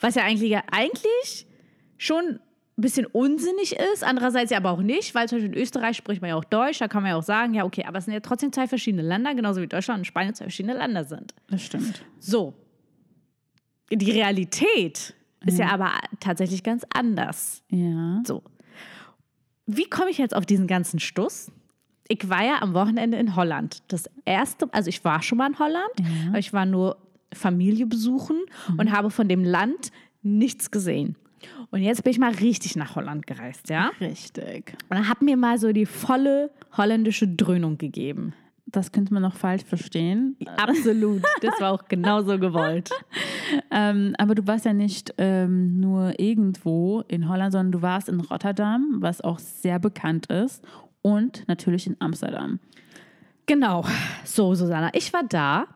[0.00, 1.46] Was ja eigentlich, ja eigentlich
[1.98, 2.40] schon
[2.78, 6.22] ein bisschen unsinnig ist, andererseits ja aber auch nicht, weil zum Beispiel in Österreich spricht
[6.22, 8.14] man ja auch Deutsch, da kann man ja auch sagen, ja okay, aber es sind
[8.14, 11.34] ja trotzdem zwei verschiedene Länder, genauso wie Deutschland und Spanien zwei verschiedene Länder sind.
[11.48, 12.04] das stimmt.
[12.18, 12.54] So.
[13.90, 17.62] Die Realität ist ja aber tatsächlich ganz anders.
[17.68, 18.22] Ja.
[18.24, 18.42] So.
[19.66, 21.52] Wie komme ich jetzt auf diesen ganzen Stuss?
[22.08, 23.82] Ich war ja am Wochenende in Holland.
[23.88, 25.92] Das erste, also ich war schon mal in Holland,
[26.28, 26.96] aber ich war nur
[27.34, 28.40] Familie besuchen
[28.76, 31.16] und habe von dem Land nichts gesehen.
[31.72, 33.90] Und jetzt bin ich mal richtig nach Holland gereist, ja?
[33.98, 34.76] Richtig.
[34.90, 38.34] Und habe mir mal so die volle holländische Dröhnung gegeben.
[38.66, 40.36] Das könnte man noch falsch verstehen.
[40.58, 41.22] Absolut.
[41.40, 42.90] Das war auch genauso gewollt.
[43.70, 48.20] Ähm, aber du warst ja nicht ähm, nur irgendwo in Holland, sondern du warst in
[48.20, 50.64] Rotterdam, was auch sehr bekannt ist,
[51.02, 52.60] und natürlich in Amsterdam.
[53.44, 53.84] Genau.
[54.24, 55.66] So, Susanna, ich war da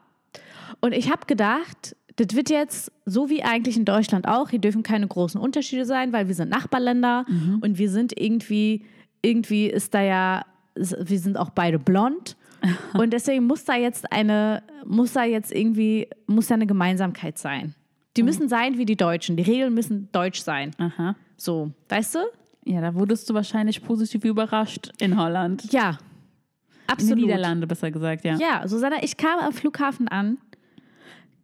[0.80, 4.50] und ich habe gedacht, das wird jetzt so wie eigentlich in Deutschland auch.
[4.50, 7.26] Hier dürfen keine großen Unterschiede sein, weil wir sind Nachbarländer
[7.60, 8.84] und wir sind irgendwie,
[9.22, 12.36] irgendwie ist da ja, wir sind auch beide blond.
[12.94, 17.74] Und deswegen muss da jetzt eine, muss da jetzt irgendwie, muss da eine Gemeinsamkeit sein.
[18.16, 19.36] Die müssen sein wie die Deutschen.
[19.36, 20.70] Die Regeln müssen deutsch sein.
[20.78, 21.14] Aha.
[21.36, 22.18] So, weißt du?
[22.64, 25.70] Ja, da wurdest du wahrscheinlich positiv überrascht in Holland.
[25.72, 25.90] Ja.
[25.90, 27.18] In den Absolut.
[27.18, 28.36] Niederlande, besser gesagt, ja.
[28.36, 30.38] Ja, Susanna, ich kam am Flughafen an.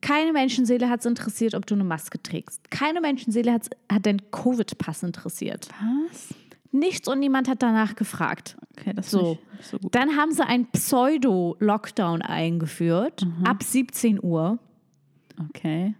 [0.02, 2.70] Keine Menschenseele hat es interessiert, ob du eine Maske trägst.
[2.70, 5.68] Keine Menschenseele hat's, hat den Covid-Pass interessiert.
[6.10, 6.34] Was?
[6.72, 8.56] Nichts und niemand hat danach gefragt.
[8.76, 9.18] Okay, das So.
[9.18, 9.38] so.
[9.56, 9.94] Nicht so gut.
[9.94, 14.58] Dann haben sie einen Pseudo-Lockdown eingeführt, ab 17 Uhr.
[15.48, 15.94] Okay.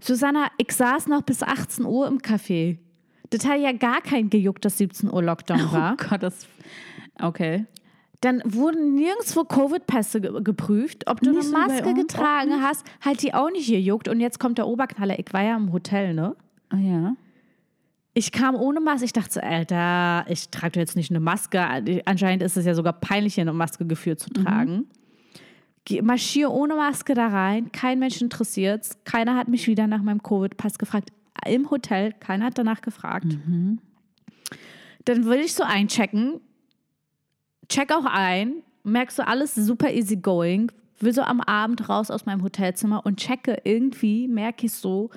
[0.00, 2.78] Susanna, ich saß noch bis 18 Uhr im Café.
[3.30, 5.96] Das hat ja gar kein gejuckt, dass 17 Uhr Lockdown war.
[5.98, 6.46] Oh Gott, das.
[7.20, 7.66] Okay.
[8.20, 11.08] Dann wurden nirgendwo Covid-Pässe ge geprüft.
[11.08, 14.08] Ob du Nicht eine Maske getragen hast, halt die auch nicht gejuckt.
[14.08, 15.18] Und jetzt kommt der Oberknaller.
[15.18, 16.34] Ich war ja im Hotel, ne?
[16.70, 17.14] Ah ja.
[18.14, 19.04] Ich kam ohne Maske.
[19.04, 21.64] Ich dachte so, Alter, ich trage doch jetzt nicht eine Maske.
[22.06, 24.86] Anscheinend ist es ja sogar peinlich, hier eine Maske geführt zu tragen.
[25.84, 27.70] Geh- Marschiere ohne Maske da rein.
[27.70, 31.10] Kein Mensch interessiert Keiner hat mich wieder nach meinem Covid-Pass gefragt.
[31.46, 32.12] Im Hotel.
[32.18, 33.38] Keiner hat danach gefragt.
[35.04, 36.40] Dann will ich so einchecken.
[37.68, 38.62] Check auch ein.
[38.84, 40.72] Merkst du, alles super easy going.
[41.00, 45.10] Will so am Abend raus aus meinem Hotelzimmer und checke irgendwie, merke ich so,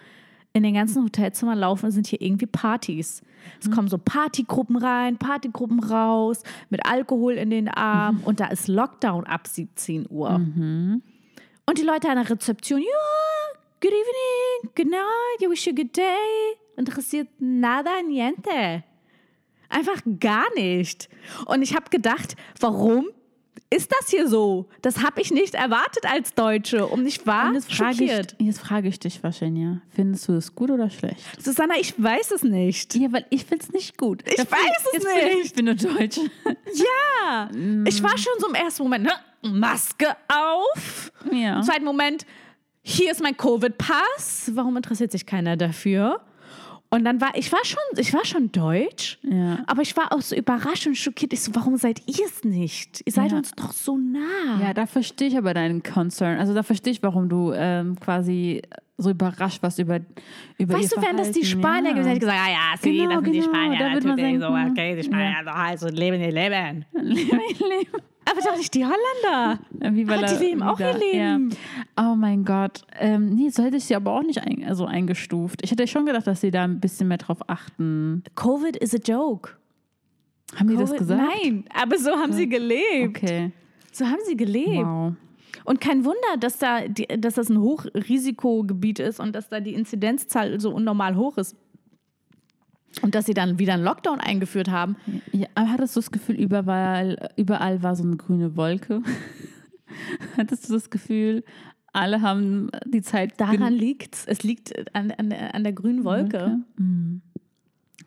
[0.54, 3.22] in den ganzen Hotelzimmern laufen sind hier irgendwie Partys.
[3.60, 8.68] Es kommen so Partygruppen rein, Partygruppen raus, mit Alkohol in den Armen und da ist
[8.68, 10.30] Lockdown ab 17 Uhr.
[11.66, 15.76] Und die Leute an der Rezeption, ja, good evening, good night, you wish you a
[15.76, 16.58] good day.
[16.76, 18.84] Interessiert nada niente.
[19.72, 21.10] Einfach gar nicht.
[21.46, 23.08] Und ich habe gedacht, warum
[23.74, 24.68] ist das hier so?
[24.82, 26.86] Das habe ich nicht erwartet als Deutsche.
[26.88, 28.36] Und ich war Und jetzt frage, ich, schockiert.
[28.40, 29.82] jetzt frage ich dich, Virginia.
[29.90, 31.22] Findest du es gut oder schlecht?
[31.42, 32.96] Susanna, ich weiß es nicht.
[32.96, 34.24] Ja, weil ich finde es nicht gut.
[34.28, 35.46] Ich Dafür- weiß es nicht.
[35.46, 36.22] Ich bin eine Deutsche.
[36.74, 37.50] Ja,
[37.86, 39.12] ich war schon so im ersten Moment, ne?
[39.42, 41.12] Maske auf.
[41.32, 41.58] Ja.
[41.58, 42.26] Im zweiten Moment,
[42.82, 44.52] hier ist mein Covid-Pass.
[44.54, 46.22] Warum interessiert sich keiner dafür?
[46.94, 49.60] Und dann war ich war schon, ich war schon deutsch, Ja.
[49.66, 51.32] aber ich war auch so überrascht und schockiert.
[51.32, 53.02] Ich so, warum seid ihr es nicht?
[53.06, 53.38] Ihr seid Ja.
[53.38, 54.60] uns doch so nah.
[54.62, 56.38] Ja, da verstehe ich aber deinen Concern.
[56.38, 58.62] Also da verstehe ich, warum du ähm, quasi
[58.98, 60.00] so überrascht warst über,
[60.58, 61.46] über Weißt ihr du, wenn das die.
[61.46, 61.94] Spanier ja.
[61.94, 64.16] gewesen hätten, gesagt, ah ja, sie, Genau, das sind die genau, Spanier da wird man
[64.18, 66.86] natürlich so, denken, okay, die Spanier, doch also leben ihr Leben.
[66.94, 68.02] Leben.
[68.30, 69.60] Aber doch nicht die Holländer.
[69.96, 71.50] Wie Aber die leben auch ihr Leben.
[71.98, 72.12] Ja.
[72.12, 72.82] Oh mein Gott.
[73.00, 75.62] Ähm, nee, so hätte ich sie aber auch nicht ein, also eingestuft.
[75.64, 78.24] Ich hätte schon gedacht, dass sie da ein bisschen mehr drauf achten.
[78.36, 79.52] Covid is a joke.
[80.56, 81.22] Haben die das Covid- gesagt?
[81.22, 83.18] Nein, aber so haben sie gelebt.
[83.18, 83.52] Okay.
[83.92, 84.86] So haben sie gelebt.
[84.86, 85.14] Wow.
[85.66, 89.74] Und kein Wunder, dass, da die, dass das ein Hochrisikogebiet ist und dass da die
[89.74, 91.56] Inzidenzzahl so unnormal hoch ist.
[93.02, 94.96] Und dass sie dann wieder einen Lockdown eingeführt haben.
[95.32, 99.02] Ja, aber hattest du das Gefühl, überall, überall war so eine grüne Wolke?
[100.38, 101.44] hattest du das Gefühl,
[101.94, 104.26] alle haben die Zeit Daran liegt's.
[104.26, 106.60] Es liegt an, an, an der grünen Wolke.
[106.78, 107.22] Mhm.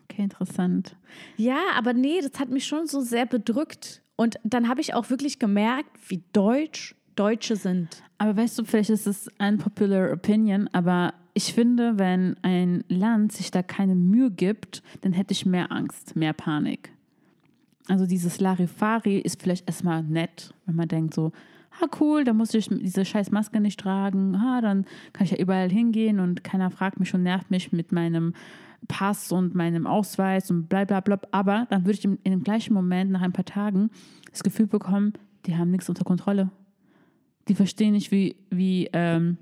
[0.03, 0.95] Okay, interessant.
[1.37, 4.01] Ja, aber nee, das hat mich schon so sehr bedrückt.
[4.15, 8.03] Und dann habe ich auch wirklich gemerkt, wie deutsch Deutsche sind.
[8.17, 13.51] Aber weißt du, vielleicht ist es unpopular opinion, aber ich finde, wenn ein Land sich
[13.51, 16.91] da keine Mühe gibt, dann hätte ich mehr Angst, mehr Panik.
[17.87, 21.33] Also dieses Larifari ist vielleicht erstmal nett, wenn man denkt so,
[21.81, 25.37] ah cool, da muss ich diese scheiß Maske nicht tragen, ah, dann kann ich ja
[25.37, 28.33] überall hingehen und keiner fragt mich und nervt mich mit meinem
[28.87, 31.19] Pass und meinem Ausweis und bla bla bla.
[31.31, 33.89] Aber dann würde ich in dem gleichen Moment, nach ein paar Tagen,
[34.31, 35.11] das Gefühl bekommen,
[35.45, 36.49] die haben nichts unter Kontrolle.
[37.49, 39.37] Die verstehen nicht, wie, wie ähm,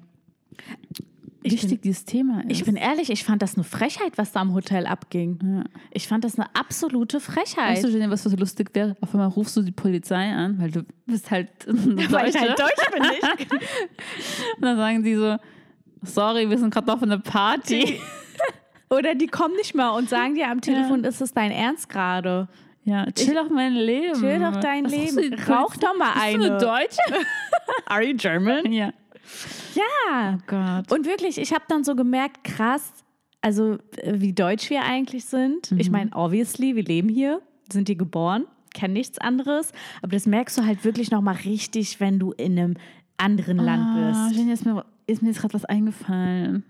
[1.43, 2.51] wichtig dieses Thema ist.
[2.51, 5.39] Ich bin ehrlich, ich fand das eine Frechheit, was da am Hotel abging.
[5.41, 5.63] Ja.
[5.91, 7.77] Ich fand das eine absolute Frechheit.
[7.77, 8.95] Weißt du, Jenny, was so lustig wäre?
[9.01, 12.59] Auf einmal rufst du die Polizei an, weil du bist halt eine weil ich halt
[12.59, 13.51] deutsch bin, nicht?
[13.51, 15.37] Und dann sagen die so,
[16.03, 17.99] sorry, wir sind gerade auf einer Party.
[18.89, 22.47] Oder die kommen nicht mal und sagen dir am Telefon, ist es dein Ernst gerade?
[22.85, 24.19] Ja, chill doch mein Leben.
[24.19, 25.33] Chill doch dein Was Leben.
[25.47, 26.57] Rauch doch mal Bist du eine eine.
[26.57, 27.25] Deutsche?
[27.85, 28.71] Are you German?
[28.71, 28.91] ja.
[29.75, 30.37] Ja.
[30.47, 30.91] Gott.
[30.91, 32.91] Und wirklich, ich habe dann so gemerkt, krass,
[33.41, 35.71] also äh, wie deutsch wir eigentlich sind.
[35.77, 38.45] Ich meine, obviously, wir leben hier, sind hier geboren.
[38.73, 39.71] kenne nichts anderes.
[40.01, 42.73] Aber das merkst du halt wirklich nochmal richtig, wenn du in einem
[43.17, 44.37] anderen Land Ah, bist.
[44.37, 46.63] Jenny, ist mir, ist mir jetzt gerade was eingefallen.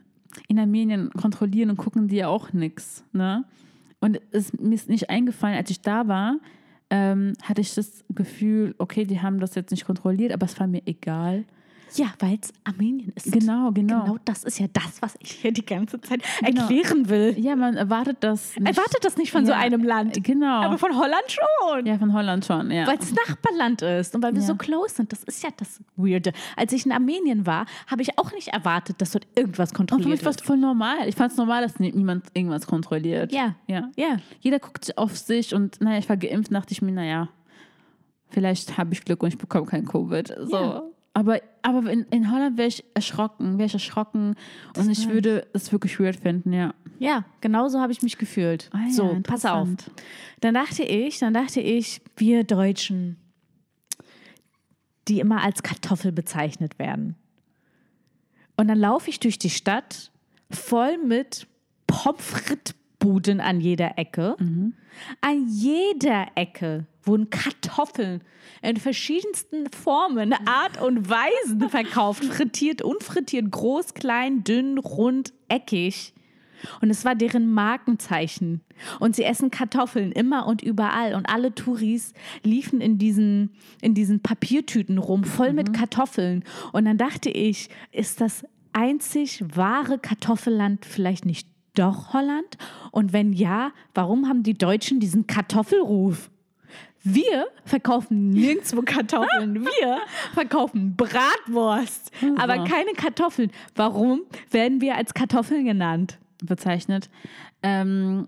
[0.48, 3.04] In Armenien kontrollieren und gucken die ja auch nichts.
[3.14, 3.46] Ne?
[4.00, 6.38] Und es, mir ist nicht eingefallen, als ich da war,
[6.90, 10.68] ähm, hatte ich das Gefühl, okay, die haben das jetzt nicht kontrolliert, aber es war
[10.68, 11.46] mir egal.
[11.96, 13.32] Ja, weil es Armenien ist.
[13.32, 14.04] Genau, genau.
[14.04, 16.62] Genau das ist ja das, was ich hier die ganze Zeit Genau.
[16.62, 17.36] erklären will.
[17.38, 18.68] Ja, man erwartet das nicht.
[18.68, 20.24] Erwartet das nicht von so Ja, einem Land.
[20.24, 20.62] Genau.
[20.64, 21.86] Aber von Holland schon.
[21.86, 22.88] ja, von Holland schon, ja.
[22.88, 24.48] Weil es Nachbarland ist und weil wir Ja.
[24.48, 25.12] so close sind.
[25.12, 26.34] Das ist ja das Weirde.
[26.56, 29.78] Als ich in Armenien war, habe ich auch nicht erwartet, dass dort irgendwas Und für
[29.78, 30.46] kontrolliert mich war es wird.
[30.48, 31.08] voll normal.
[31.08, 33.32] Ich fand es normal, dass nie- niemand irgendwas kontrolliert.
[33.32, 33.56] Ja.
[33.68, 33.90] ja.
[33.96, 34.18] Ja.
[34.42, 37.30] Jeder guckt auf sich und naja, ich war geimpft, dachte ich mir, naja,
[38.30, 40.34] vielleicht habe ich Glück und ich bekomme kein Covid.
[40.50, 40.56] So.
[40.58, 40.84] Ja.
[41.14, 44.36] Aber, aber in, in Holland wäre ich erschrocken, wäre ich erschrocken
[44.76, 46.74] und ich würde es wirklich weird finden, ja.
[46.98, 48.70] Ja, genau so habe ich mich gefühlt.
[48.74, 49.68] Ah ja, so, pass auf.
[50.42, 53.18] Dann dachte ich, dann dachte ich, wir Deutschen,
[55.08, 57.16] die immer als Kartoffel bezeichnet werden.
[58.56, 60.12] Und dann laufe ich durch die Stadt
[60.50, 61.48] voll mit
[61.88, 64.38] Pommes frites Buden an jeder Ecke.
[65.20, 68.22] An jeder Ecke wurden Kartoffeln
[68.62, 72.24] in verschiedensten Formen, Art und Weisen verkauft.
[72.24, 76.14] Frittiert, unfrittiert, groß, klein, dünn, rund, eckig.
[76.80, 78.62] Und es war deren Markenzeichen.
[79.02, 81.14] Und sie essen Kartoffeln immer und überall.
[81.14, 82.14] Und alle Touris
[82.44, 86.46] liefen in diesen, in diesen Papiertüten rum, voll mit Kartoffeln.
[86.72, 92.58] Und dann dachte ich, ist das einzig wahre Kartoffelland vielleicht nicht doch Holland?
[92.92, 96.30] Und wenn ja, warum haben die Deutschen diesen Kartoffelruf?
[97.04, 99.66] Wir verkaufen nirgendwo Kartoffeln.
[99.66, 100.00] Wir
[100.34, 103.52] verkaufen Bratwurst, aber keine Kartoffeln.
[103.76, 106.18] Warum werden wir als Kartoffeln genannt?
[106.46, 107.10] bezeichnet.
[107.62, 108.28] Ähm,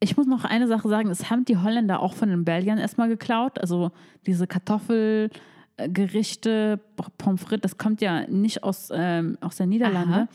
[0.00, 3.08] ich muss noch eine Sache sagen, das haben die Holländer auch von den Belgiern erstmal
[3.08, 3.58] geklaut.
[3.58, 3.90] Also
[4.26, 6.78] diese Kartoffelgerichte,
[7.18, 10.28] Pommes frites, das kommt ja nicht aus, ähm, aus der Niederlande.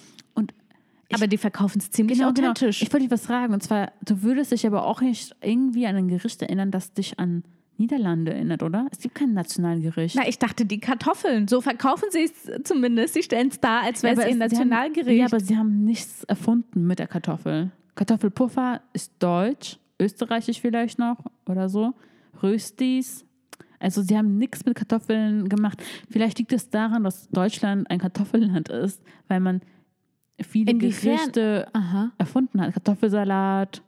[1.14, 2.52] Aber die verkaufen es ziemlich genau, genau.
[2.52, 2.82] authentisch.
[2.82, 3.54] Ich wollte dich was fragen.
[3.54, 7.18] Und zwar, du würdest dich aber auch nicht irgendwie an ein Gericht erinnern, das dich
[7.18, 7.44] an
[7.78, 8.88] Niederlande erinnert, oder?
[8.92, 10.16] Es gibt kein Nationalgericht.
[10.16, 11.48] Na, ich dachte, die Kartoffeln.
[11.48, 13.14] So verkaufen sie es zumindest.
[13.14, 15.08] Sie stellen es dar, als wäre aber es ihr Nationalgericht.
[15.08, 17.72] Haben, ja, aber sie haben nichts erfunden mit der Kartoffel.
[17.96, 21.18] Kartoffelpuffer ist deutsch, österreichisch vielleicht noch
[21.48, 21.94] oder so.
[22.44, 23.26] Röstis.
[23.80, 25.82] Also sie haben nichts mit Kartoffeln gemacht.
[26.10, 29.62] Vielleicht liegt es daran, dass Deutschland ein Kartoffelland ist, weil man
[30.44, 31.18] viele Inwiefern?
[31.18, 32.12] Gerichte Aha.
[32.18, 32.74] erfunden hat.
[32.74, 33.82] Kartoffelsalat,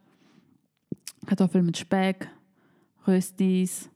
[1.26, 2.28] Kartoffeln mit Speck,
[3.06, 3.88] Röstis.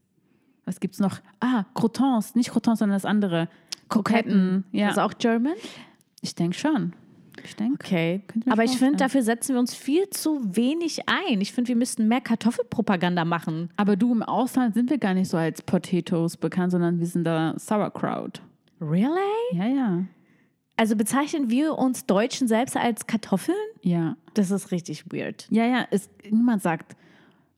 [0.65, 1.19] Was gibt's noch?
[1.41, 2.35] Ah, Croutons.
[2.35, 3.49] Nicht Croutons, sondern das andere.
[3.89, 4.65] Kroketten.
[4.73, 5.55] Ja, Also auch German?
[6.23, 6.93] ich denke schon.
[7.45, 7.75] Ich denke.
[7.85, 8.23] Okay.
[8.49, 11.41] Aber ich finde, dafür setzen wir uns viel zu wenig ein.
[11.41, 13.71] Ich finde, wir müssten mehr Kartoffelpropaganda machen.
[13.77, 17.25] Aber du, im Ausland sind wir gar nicht so als Potatoes bekannt, sondern wir sind
[17.25, 18.41] da Sauerkraut.
[18.81, 19.21] Really?
[19.53, 20.05] Ja, ja.
[20.77, 23.57] Also bezeichnen wir uns Deutschen selbst als Kartoffeln?
[23.83, 24.17] Ja.
[24.35, 25.47] Das ist richtig weird.
[25.51, 25.87] Ja, ja.
[25.91, 26.95] Es, niemand sagt,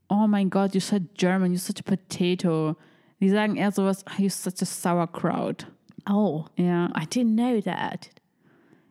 [0.09, 2.76] oh mein Gott, you're so German, you're such a potato.
[3.20, 5.66] Die sagen eher sowas, "Ah, you're such a sauerkraut.
[6.09, 6.87] Oh, Ja.
[6.96, 8.09] I didn't know that.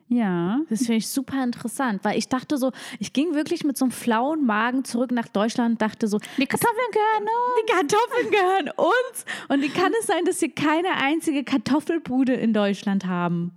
[0.09, 0.59] Ja.
[0.69, 3.91] Das finde ich super interessant, weil ich dachte so, ich ging wirklich mit so einem
[3.91, 7.61] flauen Magen zurück nach Deutschland und dachte so, die Kartoffeln gehören uns.
[7.61, 9.25] Die Kartoffeln gehören uns.
[9.49, 13.51] Und wie kann es sein, dass wir keine einzige Kartoffelbude in Deutschland haben?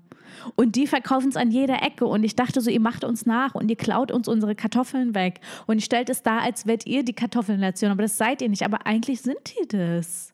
[0.57, 2.07] Und die verkaufen es an jeder Ecke.
[2.07, 5.41] Und ich dachte so, ihr macht uns nach und ihr klaut uns unsere Kartoffeln weg.
[5.67, 7.91] Und ihr stellt es da, als wärt ihr die Kartoffelnation.
[7.91, 8.65] Aber das seid ihr nicht.
[8.65, 10.33] Aber eigentlich sind die das.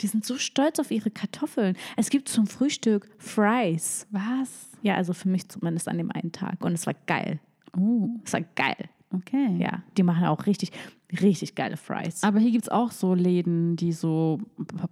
[0.00, 1.76] Die sind so stolz auf ihre Kartoffeln.
[1.96, 4.06] Es gibt zum Frühstück Fries.
[4.10, 4.50] Was?
[4.82, 6.64] Ja, also für mich zumindest an dem einen Tag.
[6.64, 7.38] Und es war geil.
[7.76, 8.88] Oh, Es war geil.
[9.14, 9.56] okay.
[9.58, 10.72] Ja, die machen auch richtig,
[11.22, 12.22] richtig geile Fries.
[12.22, 14.38] Aber hier gibt es auch so Läden, die so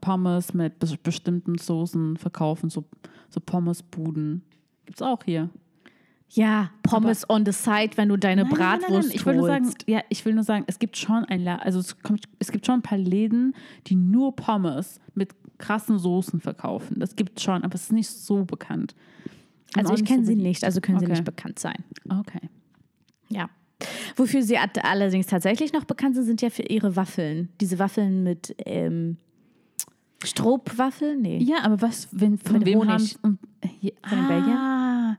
[0.01, 2.85] Pommes mit bes- bestimmten Soßen verkaufen, so,
[3.29, 4.43] so Pommesbuden.
[4.87, 5.51] Gibt es auch hier.
[6.35, 9.17] Ja, Pommes on the side, wenn du deine Nein, nein, nein, Bratwurst nein.
[9.17, 11.79] Ich will nur sagen, ja, ich will nur sagen, es gibt schon ein La also
[11.79, 13.55] es, kommt, es gibt schon ein paar Läden,
[13.87, 16.99] die nur Pommes mit krassen Soßen verkaufen.
[17.01, 18.95] Das gibt es schon, aber es ist nicht so bekannt.
[19.77, 21.13] Und Also ich kenne so sie nicht, also können sie Okay.
[21.13, 21.85] nicht bekannt sein.
[22.09, 22.49] Okay.
[23.29, 23.51] Ja.
[24.17, 27.49] Wofür sie allerdings tatsächlich noch bekannt sind, sind ja für ihre Waffeln.
[27.61, 29.17] Diese Waffeln mit ähm,
[30.25, 31.21] Stroopwaffeln?
[31.21, 31.39] Nee.
[31.39, 33.17] Ja, aber was, wenn von Mit wem Honig.
[33.23, 33.39] haben
[33.81, 34.57] hier, Von den Belgiern?
[34.57, 35.17] ah,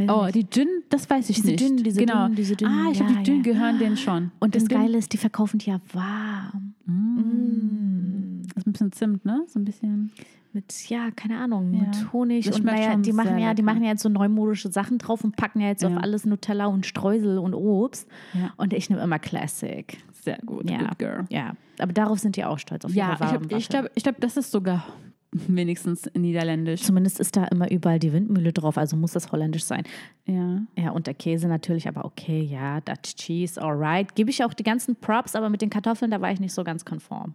[0.00, 0.36] Oh, nicht.
[0.36, 1.60] die dünnen, das weiß ich Diese nicht.
[1.60, 2.24] dünnen, diese genau.
[2.26, 2.72] dünnen, diese dünnen.
[2.86, 3.52] Ah, ich Ja, glaube, die dünnen ja.
[3.52, 4.30] gehören denen schon.
[4.38, 6.74] Und das Geile ist, die verkaufen die ja warm.
[6.86, 8.17] Mm.
[8.17, 8.17] Das
[8.58, 9.44] ist ein bisschen Zimt, ne?
[9.48, 10.12] So ein bisschen.
[10.54, 11.80] Mit, ja, keine Ahnung, Ja.
[11.82, 14.96] mit Honig Das und naja, die machen ja, die machen ja jetzt so neumodische Sachen
[14.96, 15.88] drauf und packen ja jetzt Ja.
[15.90, 18.08] auf alles Nutella und Streusel und Obst.
[18.32, 18.52] Ja.
[18.56, 19.98] Und ich nehme immer Classic.
[20.22, 20.68] Sehr gut.
[20.68, 20.78] Ja.
[20.78, 21.24] Good girl.
[21.28, 23.90] Ja, aber darauf sind die auch stolz auf Ja, ihre ich warmen glaube, ich glaub,
[23.94, 24.86] ich das ist sogar
[25.32, 26.80] wenigstens niederländisch.
[26.82, 29.84] Zumindest ist da immer überall die Windmühle drauf, also muss das holländisch sein.
[30.24, 30.62] Ja.
[30.78, 34.14] Ja, und der Käse natürlich, aber okay, ja, Dutch Cheese, alright.
[34.14, 36.64] Gebe ich auch die ganzen Props, aber mit den Kartoffeln, da war ich nicht so
[36.64, 37.34] ganz konform.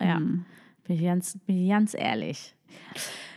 [0.00, 0.20] Ja,
[0.84, 2.54] bin ich ganz, bin ich ganz ehrlich.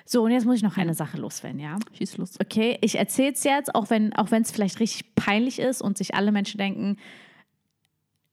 [0.05, 1.77] So, und jetzt muss ich noch eine Sache loswerden, ja?
[1.97, 2.39] Schieß los.
[2.39, 6.13] Okay, ich erzähle es jetzt, auch wenn auch es vielleicht richtig peinlich ist und sich
[6.13, 6.97] alle Menschen denken,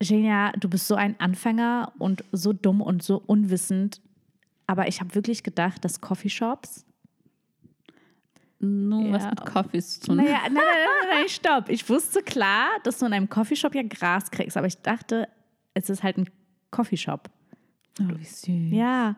[0.01, 4.01] Genia, du bist so ein Anfänger und so dumm und so unwissend.
[4.67, 6.85] Aber ich habe wirklich gedacht, dass Coffeeshops
[8.59, 9.31] Nur was Ja.
[9.31, 10.17] mit Coffees zu tun.
[10.19, 11.69] Naja, nein, nein, nein, nein, stopp.
[11.69, 15.29] Ich wusste klar, dass du in einem Coffeeshop ja Gras kriegst, aber ich dachte,
[15.75, 16.29] es ist halt ein
[16.71, 17.31] Coffeeshop.
[18.01, 18.73] Oh, wie süß.
[18.73, 19.17] Ja.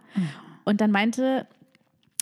[0.64, 1.46] Und dann meinte,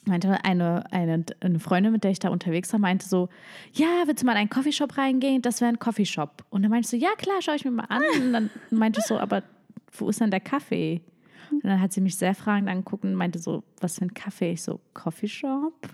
[0.05, 3.29] meinte eine, eine, eine Freundin, mit der ich da unterwegs war, meinte so,
[3.73, 5.43] ja, willst du mal in einen Coffeeshop reingehen?
[5.43, 6.45] Das wäre ein Coffeeshop.
[6.51, 8.03] Und dann meinte ich so, ja klar, schaue ich mir mal an.
[8.21, 9.43] Und dann meinte ich so, aber
[9.93, 11.03] wo ist denn der Kaffee?
[11.51, 14.53] Und dann hat sie mich sehr fragend angeguckt und meinte so, was für ein Kaffee?
[14.53, 15.89] Ich so, Coffeeshop?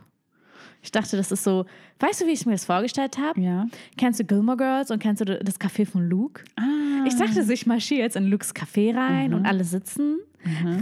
[0.83, 1.66] Ich dachte, das ist so,
[1.99, 3.40] weißt du, wie ich mir das vorgestellt habe?
[3.40, 3.66] Ja.
[3.97, 6.44] Kennst du Gilmore Girls und kennst du das Café von Luke?
[6.57, 7.05] Ah.
[7.07, 10.18] Ich dachte, so, ich marschiere jetzt in Lukes Café rein und alle sitzen,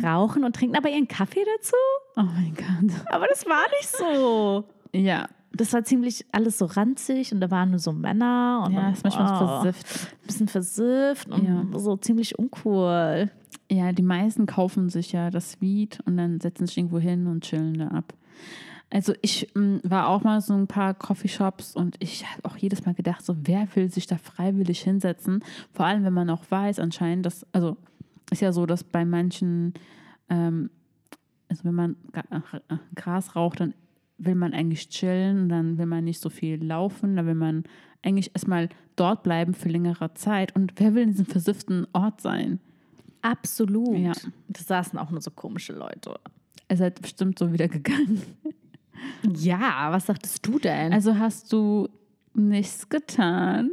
[0.02, 1.74] rauchen und trinken aber ihren Kaffee dazu.
[2.16, 2.96] Oh mein Gott.
[3.12, 4.64] Aber das war nicht so.
[4.92, 5.28] Ja.
[5.52, 9.04] Das war ziemlich alles so ranzig und da waren nur so Männer und Ja, ist
[9.04, 9.86] manchmal oh, versifft.
[10.12, 11.78] Ein bisschen versifft und Ja.
[11.78, 13.30] so ziemlich uncool.
[13.70, 17.42] Ja, die meisten kaufen sich ja das Weed und dann setzen sich irgendwo hin und
[17.44, 18.12] chillen da ab.
[18.90, 22.84] Also ich ähm, war auch mal so ein paar Coffeeshops und ich habe auch jedes
[22.84, 25.42] Mal gedacht, so wer will sich da freiwillig hinsetzen?
[25.72, 27.76] Vor allem, wenn man auch weiß anscheinend, dass, also
[28.30, 29.74] ist ja so, dass bei manchen,
[30.28, 30.70] ähm,
[31.48, 33.74] also wenn man äh, Gras raucht, dann
[34.18, 37.64] will man eigentlich chillen, dann will man nicht so viel laufen, dann will man
[38.02, 40.54] eigentlich erstmal dort bleiben für längere Zeit.
[40.56, 42.60] Und wer will in diesem versifften Ort sein?
[43.22, 43.98] Absolut.
[43.98, 44.12] Ja.
[44.48, 46.18] Da saßen auch nur so komische Leute.
[46.68, 48.22] Ihr seid bestimmt so wieder gegangen.
[49.36, 50.92] Ja, was sagtest du denn?
[50.92, 51.88] Also hast du
[52.34, 53.70] nichts getan?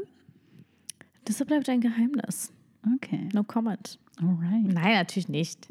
[1.26, 2.52] das bleibt ein Geheimnis.
[2.96, 3.30] Okay.
[3.34, 3.98] No comment.
[4.22, 4.72] Alright.
[4.74, 5.68] Nein, natürlich nicht.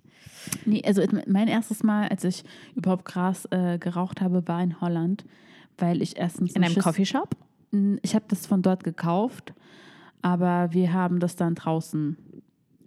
[0.65, 2.43] Nee, also mein erstes Mal, als ich
[2.75, 5.25] überhaupt Gras äh, geraucht habe, war in Holland,
[5.79, 7.37] weil ich erstens In einem Schiss- Coffeeshop?
[8.03, 9.55] Ich habe das von dort gekauft,
[10.21, 12.17] aber wir haben das dann draußen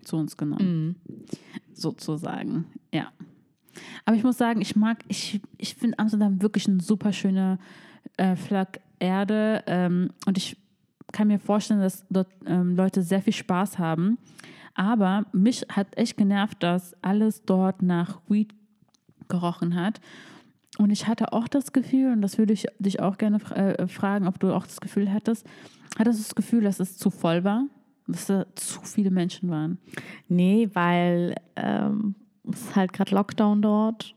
[0.04, 0.96] zu uns genommen,
[1.74, 2.66] sozusagen.
[2.94, 3.12] Ja.
[4.06, 7.58] Aber ich muss sagen, ich mag, ich, ich finde Amsterdam wirklich ein super schöner
[8.18, 10.56] äh, Fleck Erde ähm, und ich
[11.12, 14.18] kann mir vorstellen, dass dort ähm, Leute sehr viel Spaß haben.
[14.76, 18.54] Aber mich hat echt genervt, dass alles dort nach Weed
[19.28, 20.02] gerochen hat.
[20.78, 24.28] Und ich hatte auch das Gefühl, und das würde ich dich auch gerne äh, fragen,
[24.28, 25.48] ob du auch das Gefühl hattest,
[25.98, 27.66] hattest du das Gefühl, dass es zu voll war?
[28.08, 29.80] Dass da zu viele Menschen waren?
[30.28, 32.16] Nee, weil ähm,
[32.52, 34.14] es ist halt gerade Lockdown dort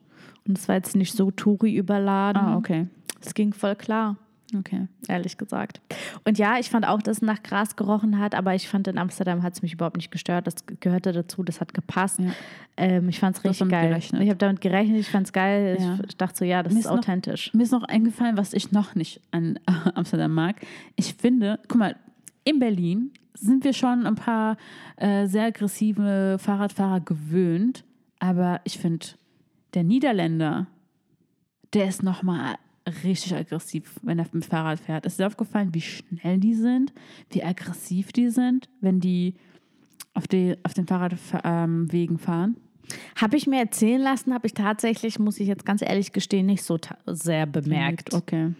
[0.46, 2.42] und es war jetzt nicht so Touri überladen.
[2.42, 2.88] Ah, okay.
[3.20, 4.16] Es ging voll klar,
[4.56, 4.88] Okay.
[5.08, 5.80] ehrlich gesagt.
[6.24, 8.96] Und ja, ich fand auch, dass es nach Gras gerochen hat, aber ich fand in
[8.96, 10.46] Amsterdam hat es mich überhaupt nicht gestört.
[10.46, 12.18] Das gehörte dazu, das hat gepasst.
[12.18, 12.30] Ja.
[12.78, 13.88] Ähm, ich fand es richtig geil.
[13.88, 14.22] gerechnet.
[14.22, 15.76] Ich habe damit gerechnet, ich fand es geil.
[15.78, 15.98] Ja.
[16.08, 17.52] Ich, dachte so, ja, das Mir ist ist noch- authentisch.
[17.52, 19.58] Mir ist noch eingefallen, was ich noch nicht an
[19.94, 20.56] Amsterdam mag.
[20.96, 21.96] Ich finde, guck mal,
[22.44, 24.56] in Berlin sind wir schon ein paar
[24.96, 27.84] äh, sehr aggressive Fahrradfahrer gewöhnt,
[28.18, 29.06] aber ich finde,
[29.74, 30.66] der Niederländer,
[31.74, 32.56] der ist noch mal
[33.04, 35.06] richtig aggressiv, wenn er mit dem Fahrrad fährt.
[35.06, 36.92] Ist dir aufgefallen, wie schnell die sind,
[37.30, 39.34] wie aggressiv die sind, wenn die
[40.14, 42.56] auf, die, auf den Fahrradwegen fahren?
[43.16, 46.62] Habe ich mir erzählen lassen, habe ich tatsächlich, muss ich jetzt ganz ehrlich gestehen, nicht
[46.62, 48.14] so sehr bemerkt.
[48.14, 48.54] Okay.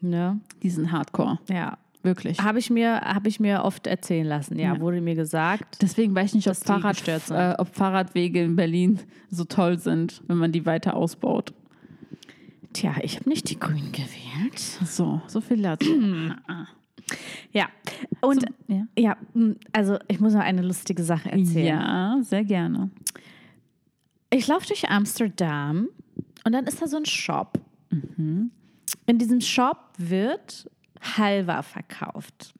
[0.00, 0.40] Ne?
[0.62, 1.76] Die sind hardcore, Ja.
[2.02, 2.40] wirklich.
[2.40, 4.80] Habe ich, mir, hab ich mir oft erzählen lassen, ja, Ja.
[4.80, 5.82] wurde mir gesagt.
[5.82, 10.38] Deswegen weiß ich nicht, ob, Fahrrad, äh, ob Fahrradwege in Berlin so toll sind, wenn
[10.38, 11.52] man die weiter ausbaut.
[12.72, 14.58] Tja, ich habe nicht die Grünen gewählt.
[14.84, 15.90] So, so viel dazu.
[17.52, 17.68] Ja,
[18.22, 18.86] und ja.
[18.96, 21.66] ja, m, also ich muss noch eine lustige Sache erzählen.
[21.66, 22.90] ja, sehr gerne.
[24.30, 25.88] Ich laufe durch Amsterdam
[26.44, 27.60] und dann ist da so ein Shop.
[28.08, 28.50] In
[29.18, 30.70] diesem Shop wird
[31.18, 32.54] Halwa verkauft.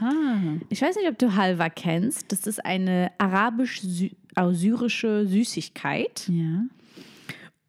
[0.00, 0.36] Ah,
[0.70, 2.32] Ich weiß nicht, ob du Halwa kennst.
[2.32, 6.62] Das ist eine arabisch-syrische Süßigkeit ja,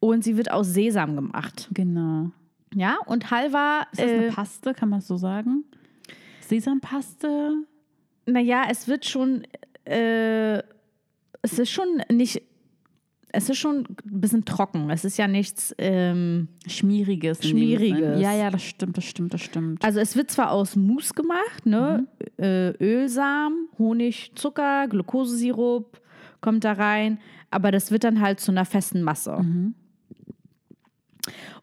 [0.00, 1.68] und sie wird aus Sesam gemacht.
[1.72, 2.30] genau.
[2.72, 5.64] Ja, und Halwa, Ist das eine äh, Paste, kann man so sagen?
[6.46, 7.64] Sesampaste?
[8.26, 9.42] naja, es wird schon,
[9.84, 10.58] äh,
[11.42, 12.42] es ist schon nicht
[13.32, 14.90] es ist schon ein bisschen trocken.
[14.90, 15.72] Es ist ja nichts.
[15.78, 17.46] Ähm, Schmieriges.
[17.46, 18.20] Schmieriges.
[18.20, 19.84] Ja, ja, das stimmt, das stimmt, das stimmt.
[19.84, 22.08] also es wird zwar aus Mousse gemacht, ne?
[22.38, 26.00] Äh, Ölsamen, Honig, Zucker, Glukosesirup
[26.40, 27.20] kommt da rein,
[27.52, 29.44] aber das wird dann halt zu einer festen Masse.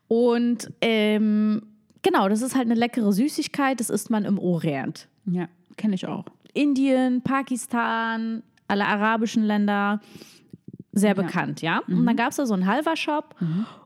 [0.08, 1.62] Und ähm,
[2.02, 3.80] genau, das ist halt eine leckere Süßigkeit.
[3.80, 5.08] Das isst man im Orient.
[5.26, 6.26] Ja, kenne ich auch.
[6.54, 10.02] Indien, Pakistan, alle arabischen Länder
[10.98, 11.82] sehr bekannt, ja.
[11.88, 13.36] Und dann gab es da so einen Halva-Shop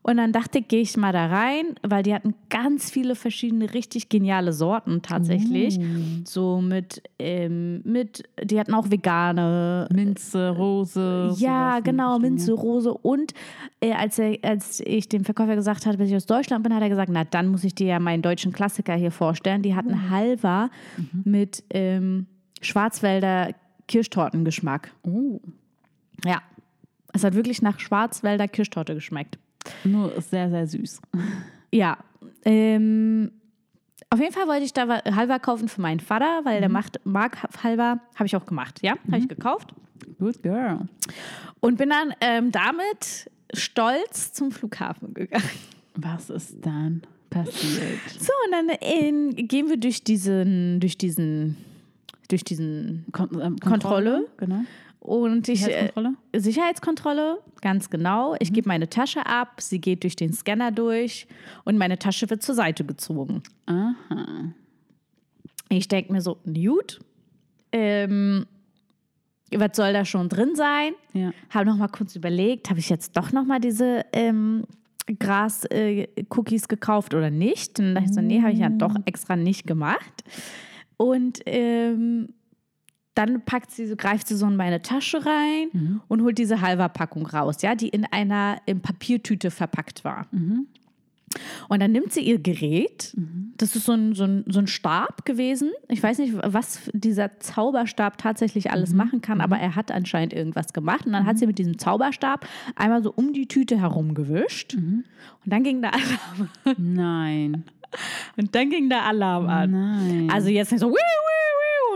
[0.03, 3.73] und dann dachte ich, gehe ich mal da rein, weil die hatten ganz viele verschiedene
[3.73, 5.79] richtig geniale Sorten tatsächlich.
[6.25, 11.33] So mit, ähm, mit, die hatten auch vegane, Minze, Rose.
[11.37, 12.93] ja, genau, Minze, Rose.
[12.93, 13.33] Und
[13.81, 16.81] äh, als, er, als ich dem Verkäufer gesagt habe, dass ich aus Deutschland bin, hat
[16.81, 19.61] er gesagt, na, dann muss ich dir ja meinen deutschen Klassiker hier vorstellen.
[19.61, 20.69] Die hatten Halva
[21.23, 22.25] mit ähm,
[22.61, 23.49] Schwarzwälder
[23.87, 24.91] Kirschtortengeschmack.
[25.05, 25.11] Ja.
[25.11, 25.41] Oh,
[26.25, 26.41] Ja.
[27.13, 29.37] Es hat wirklich nach Schwarzwälder Kirschtorte geschmeckt.
[29.83, 31.01] nur sehr, sehr süß.
[31.71, 31.97] Ja.
[32.43, 33.31] Ähm,
[34.09, 37.37] auf jeden Fall wollte ich da Halva kaufen für meinen Vater, weil der macht, mag
[37.63, 37.99] Halva.
[38.15, 38.95] Habe ich auch gemacht, ja.
[39.07, 39.73] Habe ich gekauft.
[40.19, 40.87] Good girl.
[41.59, 45.43] Und bin dann ähm, damit stolz zum Flughafen gegangen.
[45.95, 47.99] Was ist dann passiert?
[48.19, 51.57] So, und dann in, gehen wir durch diesen, durch diesen,
[52.27, 54.27] durch diesen Kon ähm, Kontrolle.
[54.37, 54.61] Genau.
[55.01, 56.15] Und ich äh, Sicherheitskontrolle?
[56.35, 58.35] Sicherheitskontrolle, ganz genau.
[58.39, 61.27] Ich gebe meine Tasche ab, sie geht durch den Scanner durch
[61.65, 63.41] und meine Tasche wird zur Seite gezogen.
[63.65, 64.53] Aha.
[65.69, 66.99] Ich denke mir so, gut,
[67.71, 68.45] ähm,
[69.51, 70.93] was soll da schon drin sein?
[71.13, 71.31] Ja.
[71.49, 74.65] Habe noch mal kurz überlegt, habe ich jetzt doch noch mal diese ähm,
[75.17, 77.79] Gras-Cookies gekauft oder nicht?
[77.79, 80.23] Und dann dachte ich so, nee, habe ich ja doch extra nicht gemacht.
[80.97, 82.35] Und ähm,
[83.15, 85.69] dann packt sie so, greift sie so in meine Tasche rein
[86.07, 90.27] und holt diese Halva-Packung raus, ja, die in einer in Papiertüte verpackt war.
[91.69, 93.13] Und dann nimmt sie ihr Gerät.
[93.57, 95.71] Das ist so ein, so, ein, so ein Stab gewesen.
[95.87, 100.73] Ich weiß nicht, was dieser Zauberstab tatsächlich alles machen kann, aber er hat anscheinend irgendwas
[100.73, 101.05] gemacht.
[101.05, 104.73] Und dann hat sie mit diesem Zauberstab einmal so um die Tüte herumgewischt.
[104.75, 105.05] Und
[105.45, 106.49] dann ging der Alarm.
[106.77, 107.63] Nein.
[108.37, 109.71] Und dann ging der Alarm an.
[109.71, 110.29] Nein.
[110.31, 111.40] Also jetzt nicht so, wiu, wiu,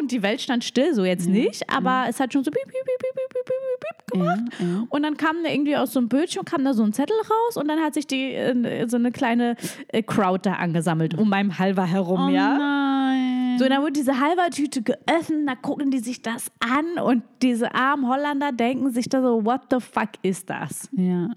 [0.06, 2.74] und die Welt stand still, so jetzt nicht, aber es hat schon so piep, piep,
[2.74, 4.40] piep, piep, piep, piep, piep, gemacht.
[4.60, 4.84] Ja, ja.
[4.90, 7.58] Und dann kam da irgendwie aus so einem Bildschirm, kam da so ein Zettel raus
[7.58, 9.56] und dann hat sich die äh, so eine kleine
[9.88, 12.56] äh, Crowd da angesammelt um meinem Halber herum, Oh ja.
[12.58, 13.58] nein.
[13.58, 18.08] So, dann wurde diese Halbertüte geöffnet, da gucken die sich das an und diese armen
[18.08, 20.88] Holländer denken sich da so, what the fuck ist das?
[20.92, 21.30] Ja.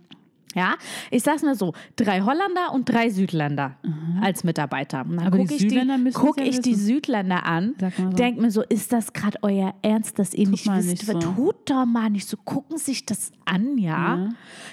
[0.55, 0.77] Ja,
[1.11, 3.77] ich sag's mal so, drei Holländer und drei Südländer
[4.23, 5.05] als Mitarbeiter.
[5.05, 6.75] Und dann gucke ich, Südländer die, guck ja ich die.
[6.75, 8.09] Südländer an, so.
[8.11, 11.19] denk mir so, ist das gerade euer Ernst, dass ihr nicht mal wisst, nicht so.
[11.19, 14.17] tut doch mal nicht so, gucken sich das an, ja.
[14.17, 14.29] Ja.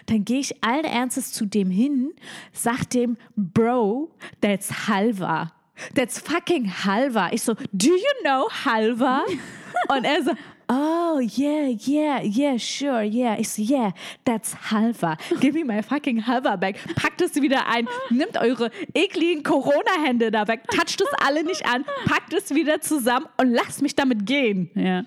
[0.06, 2.14] Dann gehe ich allen Ernstes zu dem hin,
[2.54, 4.12] sag dem, Bro,
[4.42, 5.52] that's Halva.
[5.94, 7.32] That's fucking Halva.
[7.34, 9.24] Ich so, do you know Halva?
[9.90, 10.32] Und er so,
[10.70, 13.38] oh, yeah, yeah, yeah, sure, yeah.
[13.40, 13.92] Ich so, yeah,
[14.26, 15.18] that's Halva.
[15.40, 16.78] Give me my fucking Halva back.
[16.96, 21.86] Packt es wieder ein, nimmt eure ekligen Corona-Hände da weg, toucht es alle nicht an,
[22.06, 24.70] packt es wieder zusammen und lasst mich damit gehen.
[24.76, 25.06] Ja.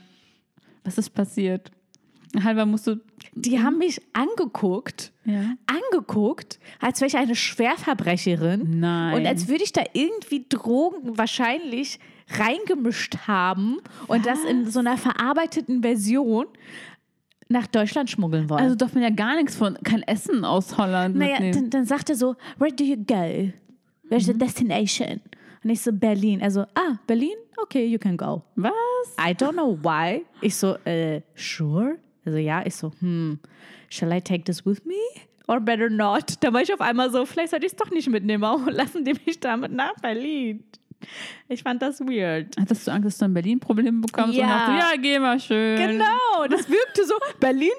[0.85, 1.71] Was ist passiert?
[2.45, 2.97] Halber musst du.
[3.35, 5.55] Die haben mich angeguckt, Ja.
[5.67, 8.81] angeguckt, als wäre ich eine Schwerverbrecherin.
[8.81, 9.15] Nein.
[9.15, 11.99] Und als würde ich da irgendwie Drogen wahrscheinlich
[12.31, 16.47] reingemischt haben und das in so einer verarbeiteten Version
[17.49, 18.63] nach Deutschland schmuggeln wollen.
[18.63, 21.55] Also darf man ja gar nichts von, kein Essen aus Holland naja, mitnehmen.
[21.55, 23.53] dann, dann sagt er so, where do you go?
[24.09, 25.21] Where's the destination?
[25.65, 26.43] Und ich so, Berlin.
[26.43, 27.35] Also, ah, Berlin?
[27.57, 28.43] Okay, you can go.
[28.57, 28.73] Was?
[29.19, 30.25] I don't know why.
[30.41, 31.97] Ich so, äh, sure?
[32.25, 33.39] Also ja, ich so, hm,
[33.89, 34.95] shall I take this with me?
[35.47, 36.35] Or better not?
[36.41, 38.43] Da war ich auf einmal so, vielleicht sollte ich es doch nicht mitnehmen.
[38.43, 40.63] Warum lassen die mich damit nach Berlin?
[41.49, 42.55] Ich fand das weird.
[42.59, 44.37] Hattest du Angst, dass du in Berlin Probleme bekommst?
[44.37, 44.45] Ja.
[44.45, 45.77] Und dachte, ja, geh mal schön.
[45.77, 47.71] Genau, das wirkte so, Berlin?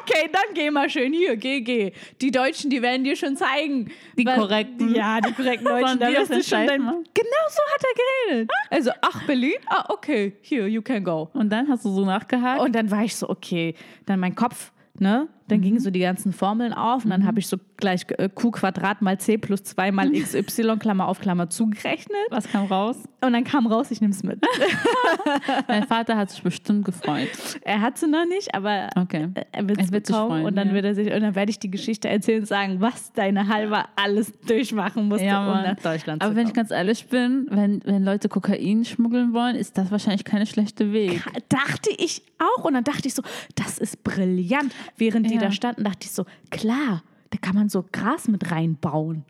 [0.00, 1.92] Okay, dann geh mal schön hier, geh, geh.
[2.20, 3.90] Die Deutschen, die werden dir schon zeigen.
[4.18, 4.94] Die was- korrekten.
[4.94, 5.98] Ja, die korrekten Deutschen.
[5.98, 8.50] Da wirst das du schon dein, genau so hat er geredet.
[8.70, 9.54] Also, ach, Berlin?
[9.68, 11.30] Ah, okay, here, you can go.
[11.32, 12.60] Und dann hast du so nachgehakt.
[12.60, 15.26] Und dann war ich so, okay, dann mein Kopf, ne?
[15.52, 18.50] Dann gingen so die ganzen Formeln auf und dann habe ich so gleich äh, Q
[18.52, 22.16] Quadrat mal C plus 2 mal XY, Klammer auf, Klammer zugerechnet.
[22.30, 22.96] was kam raus?
[23.24, 24.40] Und dann kam raus, ich nehme es mit.
[25.68, 27.28] Dein Vater hat sich bestimmt gefreut.
[27.62, 29.28] er hat sie noch nicht, aber Okay.
[29.52, 30.74] er wird es Er wird sich bekommen und dann ja.
[30.74, 33.86] wird er sich und dann werde ich die Geschichte erzählen und sagen, was deine Halber
[33.96, 36.48] alles durchmachen musste, Ja, um nach Deutschland Aber zu wenn kommen.
[36.48, 40.92] ich ganz ehrlich bin, wenn, wenn Leute Kokain schmuggeln wollen, ist das wahrscheinlich keine schlechte
[40.92, 41.22] Weg.
[41.48, 43.22] dachte ich auch und dann dachte ich so,
[43.54, 45.41] das ist brillant, während die Ja.
[45.42, 49.24] Da standen, dachte ich so, klar, da kann man so Gras mit reinbauen.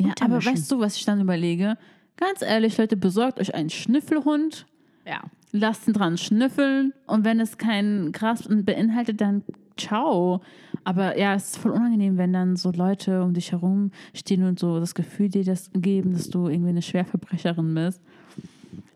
[0.00, 1.76] Ja, aber weißt du, was ich dann überlege?
[2.16, 4.66] Ganz ehrlich, Leute, besorgt euch einen Schnüffelhund,
[5.06, 5.22] Ja.
[5.52, 9.42] lasst ihn dran schnüffeln und wenn es kein Gras beinhaltet, dann
[9.76, 10.40] ciao.
[10.84, 14.58] Aber ja, es ist voll unangenehm, wenn dann so Leute um dich herum stehen und
[14.58, 18.00] so das Gefühl dir das geben, dass du irgendwie eine Schwerverbrecherin bist.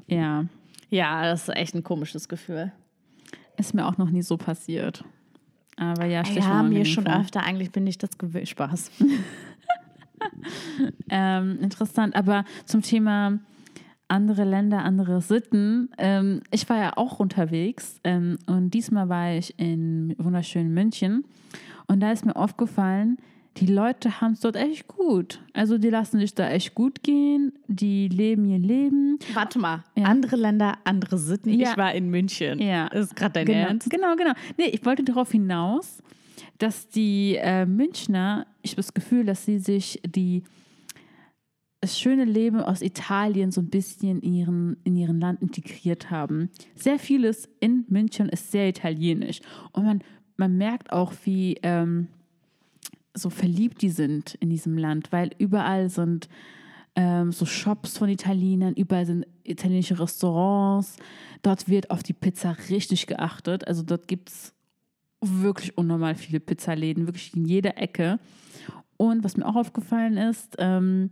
[0.06, 0.44] Ja,
[0.90, 2.72] Ja, das ist echt ein komisches Gefühl.
[3.56, 5.04] ist mir auch noch nie so passiert.
[5.78, 7.20] Aber ja, ich Ja, mir schon vor.
[7.20, 7.42] öfter.
[7.44, 8.48] Eigentlich bin ich das gewöhnt.
[8.48, 8.90] Spaß.
[11.10, 13.38] Ähm, interessant, aber zum Thema
[14.08, 15.90] andere Länder, andere Sitten.
[15.98, 21.24] Ähm, ich war ja auch unterwegs ähm, und diesmal war ich in wunderschönen München
[21.86, 23.18] und da ist mir aufgefallen,
[23.56, 25.40] die Leute haben es dort echt gut.
[25.52, 29.18] Also die lassen sich da echt gut gehen, die leben ihr Leben.
[29.34, 29.84] Warte mal.
[29.96, 30.04] Ja.
[30.04, 31.50] Andere Länder, andere Sitten.
[31.50, 31.70] Ja.
[31.70, 32.60] Ich war in München.
[32.60, 32.86] Ja.
[32.88, 33.90] Ist gerade dein genau, Ernst?
[33.90, 34.32] Genau, genau.
[34.56, 36.02] Nee, ich wollte darauf hinaus,
[36.58, 40.44] dass die äh, Münchner, ich habe das Gefühl, dass sie sich die
[41.80, 46.50] das schöne Leben aus Italien so ein bisschen in ihren, in ihren Land integriert haben.
[46.74, 49.40] Sehr vieles in München ist sehr italienisch.
[49.72, 50.02] Und man,
[50.36, 52.08] man merkt auch, wie ähm,
[53.18, 56.28] so verliebt die sind in diesem Land, weil überall sind
[56.96, 60.96] ähm, so Shops von Italienern, überall sind italienische Restaurants.
[61.42, 63.66] Dort wird auf die Pizza richtig geachtet.
[63.68, 64.54] Also dort gibt es
[65.20, 68.18] wirklich unnormal viele Pizzaläden, wirklich in jeder Ecke.
[68.96, 71.10] Und was mir auch aufgefallen ist, ähm,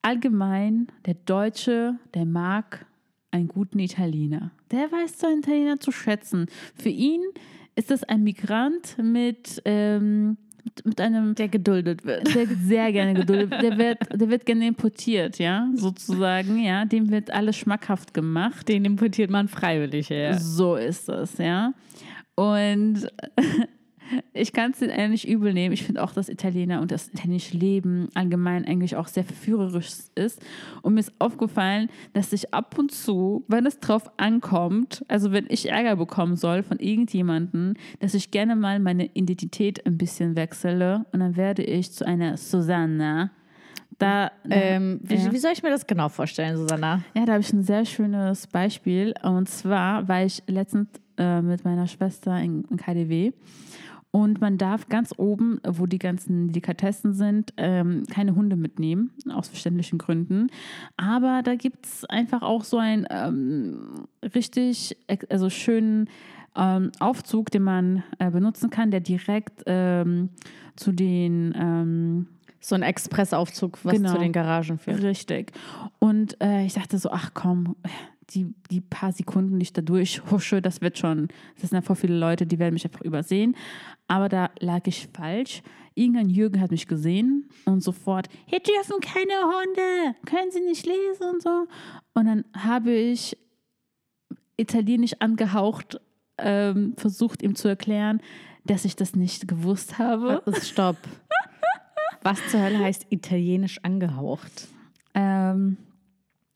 [0.00, 2.86] allgemein, der Deutsche, der mag
[3.30, 4.50] einen guten Italiener.
[4.70, 6.46] Der weiß seinen Italiener zu schätzen.
[6.74, 7.22] Für ihn
[7.74, 10.36] ist das ein Migrant mit, ähm,
[10.84, 12.34] mit, einem Der geduldet wird.
[12.34, 13.52] der sehr gerne geduldet.
[13.62, 16.84] Der wird, der wird gerne importiert, ja, sozusagen, ja.
[16.84, 18.68] Dem wird alles schmackhaft gemacht.
[18.68, 20.38] Den importiert man freiwillig her.
[20.38, 21.72] So ist es, ja.
[22.34, 23.08] Und
[24.32, 25.72] ich kann es denen eigentlich übel nehmen.
[25.72, 30.40] Ich finde auch, dass Italiener und das italienische Leben allgemein eigentlich auch sehr verführerisch ist.
[30.82, 35.46] Und mir ist aufgefallen, dass ich ab und zu, wenn es drauf ankommt, also wenn
[35.48, 41.04] ich Ärger bekommen soll von irgendjemandem, dass ich gerne mal meine Identität ein bisschen wechsle
[41.12, 43.30] und dann werde ich zu einer Susanna.
[43.98, 45.32] Da, da Ähm, wie, Ja.
[45.32, 47.02] wie soll ich mir das genau vorstellen, Susanna?
[47.14, 49.14] ja, da habe ich ein sehr schönes Beispiel.
[49.22, 50.88] Und zwar war ich letztens
[51.18, 53.32] äh, mit meiner Schwester in, in KDW.
[54.12, 59.48] Und man darf ganz oben, wo die ganzen Delikatessen sind, ähm, keine Hunde mitnehmen, aus
[59.48, 60.48] verständlichen Gründen.
[60.98, 64.96] Aber da gibt es einfach auch so einen ähm, richtig,
[65.30, 66.08] also schönen
[66.54, 70.28] ähm, Aufzug, den man äh, benutzen kann, der direkt ähm,
[70.76, 72.26] zu den ähm,
[72.60, 74.12] So ein Expressaufzug, was Genau.
[74.12, 75.02] zu den Garagen führt.
[75.02, 75.52] Richtig.
[75.98, 77.76] Und äh, ich dachte so, ach komm,
[78.30, 81.28] die, die paar Sekunden, die ich da durchhusche, das wird schon,
[81.60, 83.56] das sind voll viele Leute, die werden mich einfach übersehen.
[84.08, 85.62] Aber da lag ich falsch.
[85.94, 91.34] Irgendein Jürgen hat mich gesehen und sofort, hier dürfen keine Hunde, können sie nicht lesen
[91.34, 91.66] und so.
[92.14, 93.36] Und dann habe ich
[94.56, 96.00] italienisch angehaucht
[96.38, 98.20] ähm, versucht, ihm zu erklären,
[98.64, 100.42] dass ich das nicht gewusst habe.
[100.62, 100.96] Stopp.
[102.22, 104.68] Was zur Hölle heißt italienisch angehaucht?
[105.14, 105.76] Ähm,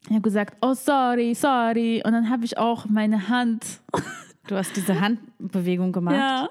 [0.08, 2.02] ich habe gesagt, oh sorry, sorry.
[2.04, 3.80] Und dann habe ich auch meine Hand.
[4.46, 6.14] Du hast diese Handbewegung gemacht.
[6.16, 6.48] Ja.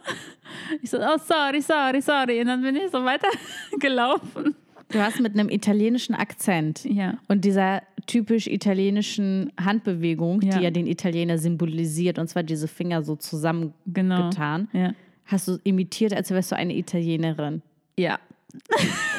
[0.82, 2.42] Ich so, oh sorry, sorry, sorry.
[2.42, 4.56] Und dann bin ich so weitergelaufen.
[4.90, 7.16] Du hast mit einem italienischen Akzent Ja.
[7.28, 10.58] und dieser typisch italienischen Handbewegung, Ja.
[10.60, 13.22] die ja den Italiener symbolisiert, und zwar diese Finger so Genau.
[14.30, 14.94] zusammengetan, Ja.
[15.26, 17.64] hast du imitiert, als wärst du eine Italienerin.
[17.98, 18.20] Ja.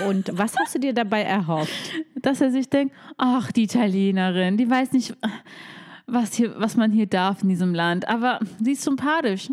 [0.08, 1.92] Und was hast du dir dabei erhofft?
[2.22, 5.14] Dass er sich denkt, ach, die Italienerin, die weiß nicht,
[6.06, 8.08] was, hier, was man hier darf in diesem Land.
[8.08, 9.50] Aber sie ist sympathisch,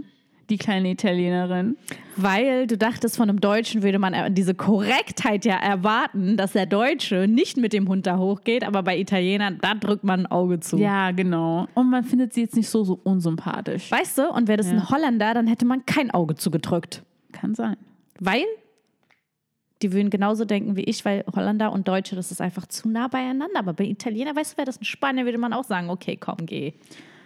[0.50, 1.78] die kleine Italienerin.
[2.16, 7.28] Weil du dachtest, von einem Deutschen würde man diese Korrektheit ja erwarten, dass der Deutsche
[7.28, 10.78] nicht mit dem Hund da hochgeht, aber bei Italienern, da drückt man ein Auge zu.
[10.78, 11.68] Ja, genau.
[11.74, 13.90] Und man findet sie jetzt nicht so, so unsympathisch.
[13.90, 14.74] Weißt du, und wäre das Ja.
[14.74, 17.02] ein Holländer, dann hätte man kein Auge zugedrückt.
[17.32, 17.78] Kann sein.
[18.20, 18.44] Weil
[19.84, 23.08] die würden genauso denken wie ich, weil Holländer und Deutsche, das ist einfach zu nah
[23.08, 23.60] beieinander.
[23.60, 26.38] Aber bei Italiener, weißt du, wäre das ein Spanier, würde man auch sagen, okay, komm,
[26.46, 26.74] geh.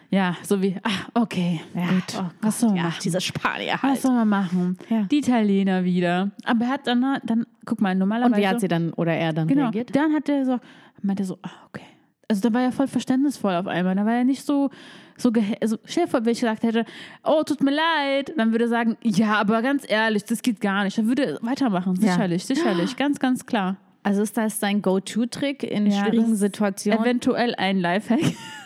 [0.09, 2.03] Ja, so wie, ah, okay, Ja, gut.
[2.17, 2.99] oh was soll man Ja, machen?
[3.03, 4.01] dieser Spanier Was halt.
[4.01, 4.77] soll man machen?
[4.89, 5.03] Ja.
[5.03, 6.31] Die Italiener wieder.
[6.45, 8.33] Aber er hat dann, dann guck mal, normalerweise.
[8.35, 9.93] Und wie hat sie dann oder er dann genau, reagiert?
[9.95, 10.59] dann hat er so,
[11.01, 11.83] meinte so, ah, okay.
[12.29, 13.95] Also da war er voll verständnisvoll auf einmal.
[13.95, 14.69] Da war er nicht so,
[15.17, 16.85] so also stell dir vor, wenn ich gesagt hätte,
[17.23, 20.83] oh, tut mir leid, dann würde er sagen, ja, aber ganz ehrlich, das geht gar
[20.83, 20.97] nicht.
[20.97, 22.11] Dann würde er weitermachen, Ja.
[22.13, 23.77] sicherlich, sicherlich, ganz, ganz klar.
[24.03, 27.01] Also ist das dein Go-To-Trick in Ja, schwierigen Situationen?
[27.01, 28.21] Eventuell ein Lifehack.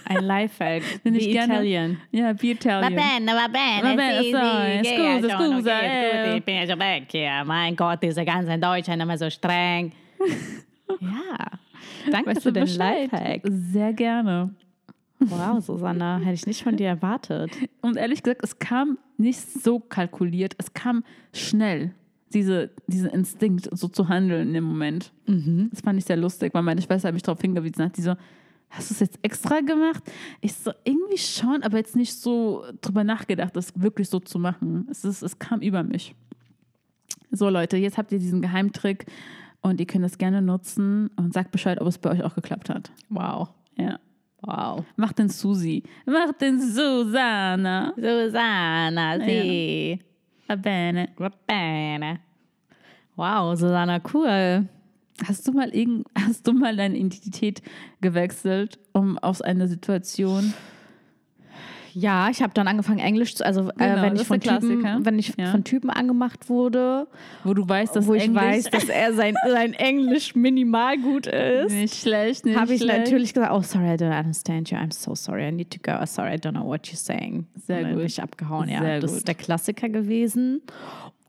[0.05, 0.83] Ein Lifehack.
[1.03, 1.97] Den ich gerne- Italien.
[2.11, 2.93] Ja, be Italian.
[2.93, 6.37] bene, va bene, Va bene, sì, sai, sì, scusa, scusa, che eh.
[6.37, 7.43] ich bin ja schon weg hier.
[7.45, 9.93] Mein Gott, diese ganzen Deutschen immer so streng.
[10.99, 11.47] ja,
[12.11, 13.11] danke Weißt für den Bescheid?
[13.11, 13.41] Lifehack.
[13.45, 14.53] Sehr gerne.
[15.21, 17.51] Wow, Susanna, hätte ich nicht von dir erwartet.
[17.81, 21.03] Und ehrlich gesagt, es kam nicht so kalkuliert, es kam
[21.33, 21.93] schnell,
[22.33, 25.11] diese, dieser Instinkt, so zu handeln in dem Moment.
[25.71, 28.15] Das fand ich sehr lustig, weil meine Schwester mich darauf hingewiesen hat, die so,
[28.69, 30.03] hast du es jetzt extra gemacht?
[30.39, 34.87] Ich so, irgendwie schon, aber jetzt nicht so drüber nachgedacht, das wirklich so zu machen.
[34.89, 36.15] Es, ist, es kam über mich.
[37.31, 39.05] So Leute, jetzt habt ihr diesen Geheimtrick
[39.61, 42.69] und ihr könnt es gerne nutzen und sagt Bescheid, ob es bei euch auch geklappt
[42.69, 42.91] hat.
[43.09, 43.99] Wow, Ja.
[44.41, 44.85] Wow.
[44.95, 45.83] Macht den Susi.
[46.05, 47.93] Macht den Susanna.
[47.95, 49.99] Susanna, sì.
[50.47, 51.09] Va bene.
[51.47, 52.19] Bene.
[53.15, 54.67] Wow, Susanna, cool.
[55.27, 57.61] Hast du mal irgend, hast du mal deine Identität
[58.01, 60.53] gewechselt, um aus einer Situation?
[61.93, 65.05] Ja, ich habe dann angefangen Englisch zu, also äh, Genau, wenn das ich von Typen,
[65.05, 65.51] wenn ich Ja.
[65.51, 67.07] von Typen angemacht wurde,
[67.43, 71.27] Wo du weißt, dass wo ich Englisch weiß, dass er sein, sein Englisch minimal gut
[71.27, 72.99] ist, nicht schlecht, nicht habe ich schlecht.
[72.99, 76.05] natürlich gesagt, oh sorry, I don't understand you, I'm so sorry, I need to go,
[76.05, 77.45] sorry, I don't know what you're saying.
[77.67, 78.03] Sehr Und gut.
[78.05, 78.79] ich abgehauen, ja.
[78.81, 79.17] Sehr das gut.
[79.19, 80.61] ist der Klassiker gewesen.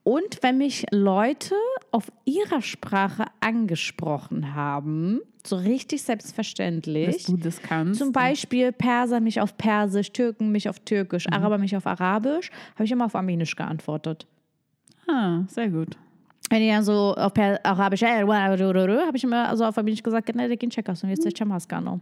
[0.04, 1.54] Und wenn mich Leute
[1.92, 7.98] auf ihrer Sprache angesprochen haben, so richtig dass selbstverständlich, du das kannst.
[8.00, 11.34] zum Beispiel Perser mich auf Persisch, Türken mich auf Türkisch, Mhm.
[11.34, 14.26] Araber mich auf Arabisch, habe ich immer auf Armenisch geantwortet.
[15.08, 15.96] Ah, sehr gut.
[16.52, 20.34] Wenn die dann so auf per Arabisch, äh, habe ich immer so auf Armenisch gesagt,
[20.34, 21.98] ne, der geht checkers und jetzt der Chamaskano.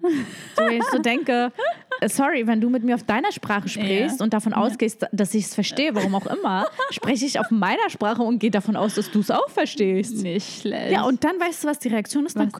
[0.57, 1.53] So, wenn ich so denke,
[2.01, 4.25] äh, sorry, wenn du mit mir auf deiner Sprache sprichst Ja.
[4.25, 8.23] und davon ausgehst, dass ich es verstehe, warum auch immer, spreche ich auf meiner Sprache
[8.23, 10.21] und gehe davon aus, dass du es auch verstehst.
[10.21, 10.91] Nicht schlecht.
[10.91, 12.37] Ja, und dann weißt du, was die Reaktion ist?
[12.37, 12.51] Dann,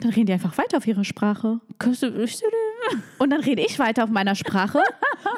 [0.00, 1.60] dann reden die einfach weiter auf ihre Sprache.
[3.18, 4.82] Und dann rede ich weiter auf meiner Sprache.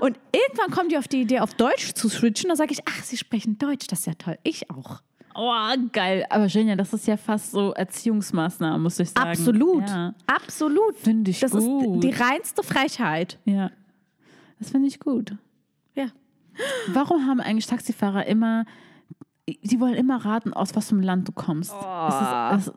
[0.01, 2.49] Und irgendwann kommt die auf die Idee, auf Deutsch zu switchen.
[2.49, 4.39] Da sage ich, ach, sie sprechen Deutsch, das ist ja toll.
[4.45, 5.03] Ich auch.
[5.35, 5.53] Oh,
[5.93, 6.27] geil.
[6.31, 9.31] Aber Genia, das ist ja fast so Erziehungsmaßnahmen, muss ich sagen.
[9.31, 9.89] Absolut.
[9.89, 10.97] Ja, Absolut.
[10.97, 11.97] Finde ich Das gut.
[11.97, 13.39] ist die reinste Frechheit.
[13.45, 13.71] ja.
[14.59, 15.35] das finde ich gut.
[15.95, 16.07] Ja.
[16.93, 18.65] Warum haben eigentlich Taxifahrer immer,
[19.49, 21.73] die wollen immer raten, aus was für einem Land du kommst.
[21.73, 22.15] Das
[22.67, 22.75] ist, das,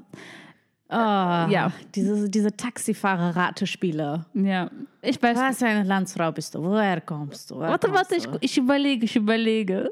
[0.90, 1.72] Ah, Ja.
[1.96, 4.26] Diese, diese Taxifahrer-Ratespiele.
[4.36, 4.70] ja,
[5.02, 5.38] ich weiß.
[5.38, 6.62] Was für eine Landsfrau bist du?
[6.64, 7.56] Woher kommst du?
[7.56, 8.38] Woher Warte, kommst warte, ich, du?
[8.42, 9.92] ich überlege, ich überlege.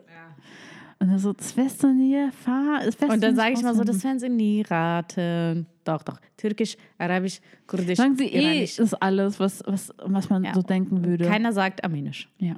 [1.02, 2.82] Und dann so, erfahren.
[2.86, 5.66] das wirst Und dann sage ich mal so, das werden sie nie raten.
[5.84, 6.20] Doch, doch.
[6.38, 10.54] Türkisch, Arabisch, Kurdisch, Sagen sie eh, ist alles, was, was, was man Ja.
[10.54, 11.26] so denken würde.
[11.26, 12.30] Keiner sagt Armenisch.
[12.38, 12.56] ja.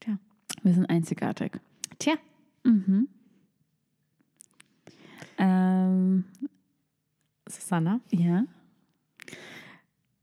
[0.00, 0.18] Tja.
[0.64, 1.60] Wir sind einzigartig.
[2.00, 2.14] Tja.
[5.38, 6.24] Ähm,
[7.48, 8.44] Susanna, ja.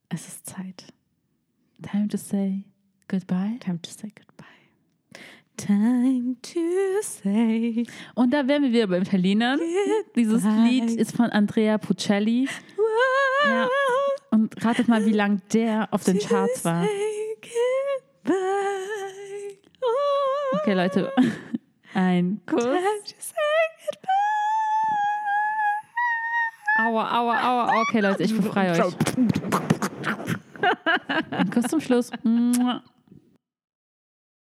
[0.10, 0.92] es ist Zeit.
[1.82, 2.66] Time to say
[3.08, 3.58] goodbye.
[3.62, 4.33] Time to say goodbye.
[5.58, 6.60] Time to
[7.02, 7.86] say
[8.16, 9.60] Und da wären wir wieder beim Italienern.
[10.16, 10.44] Dieses.
[10.44, 12.48] Lied ist von Andrea Puccelli.
[13.46, 13.68] Ja.
[14.32, 16.88] Und ratet mal, wie lang der auf den Charts war.
[20.54, 21.12] Okay, Leute.
[21.94, 22.66] Ein Kuss.
[26.80, 27.82] Aua, aua, aua.
[27.82, 28.80] Okay, Leute, ich befreie euch.
[31.30, 32.10] Ein Kuss zum Schluss.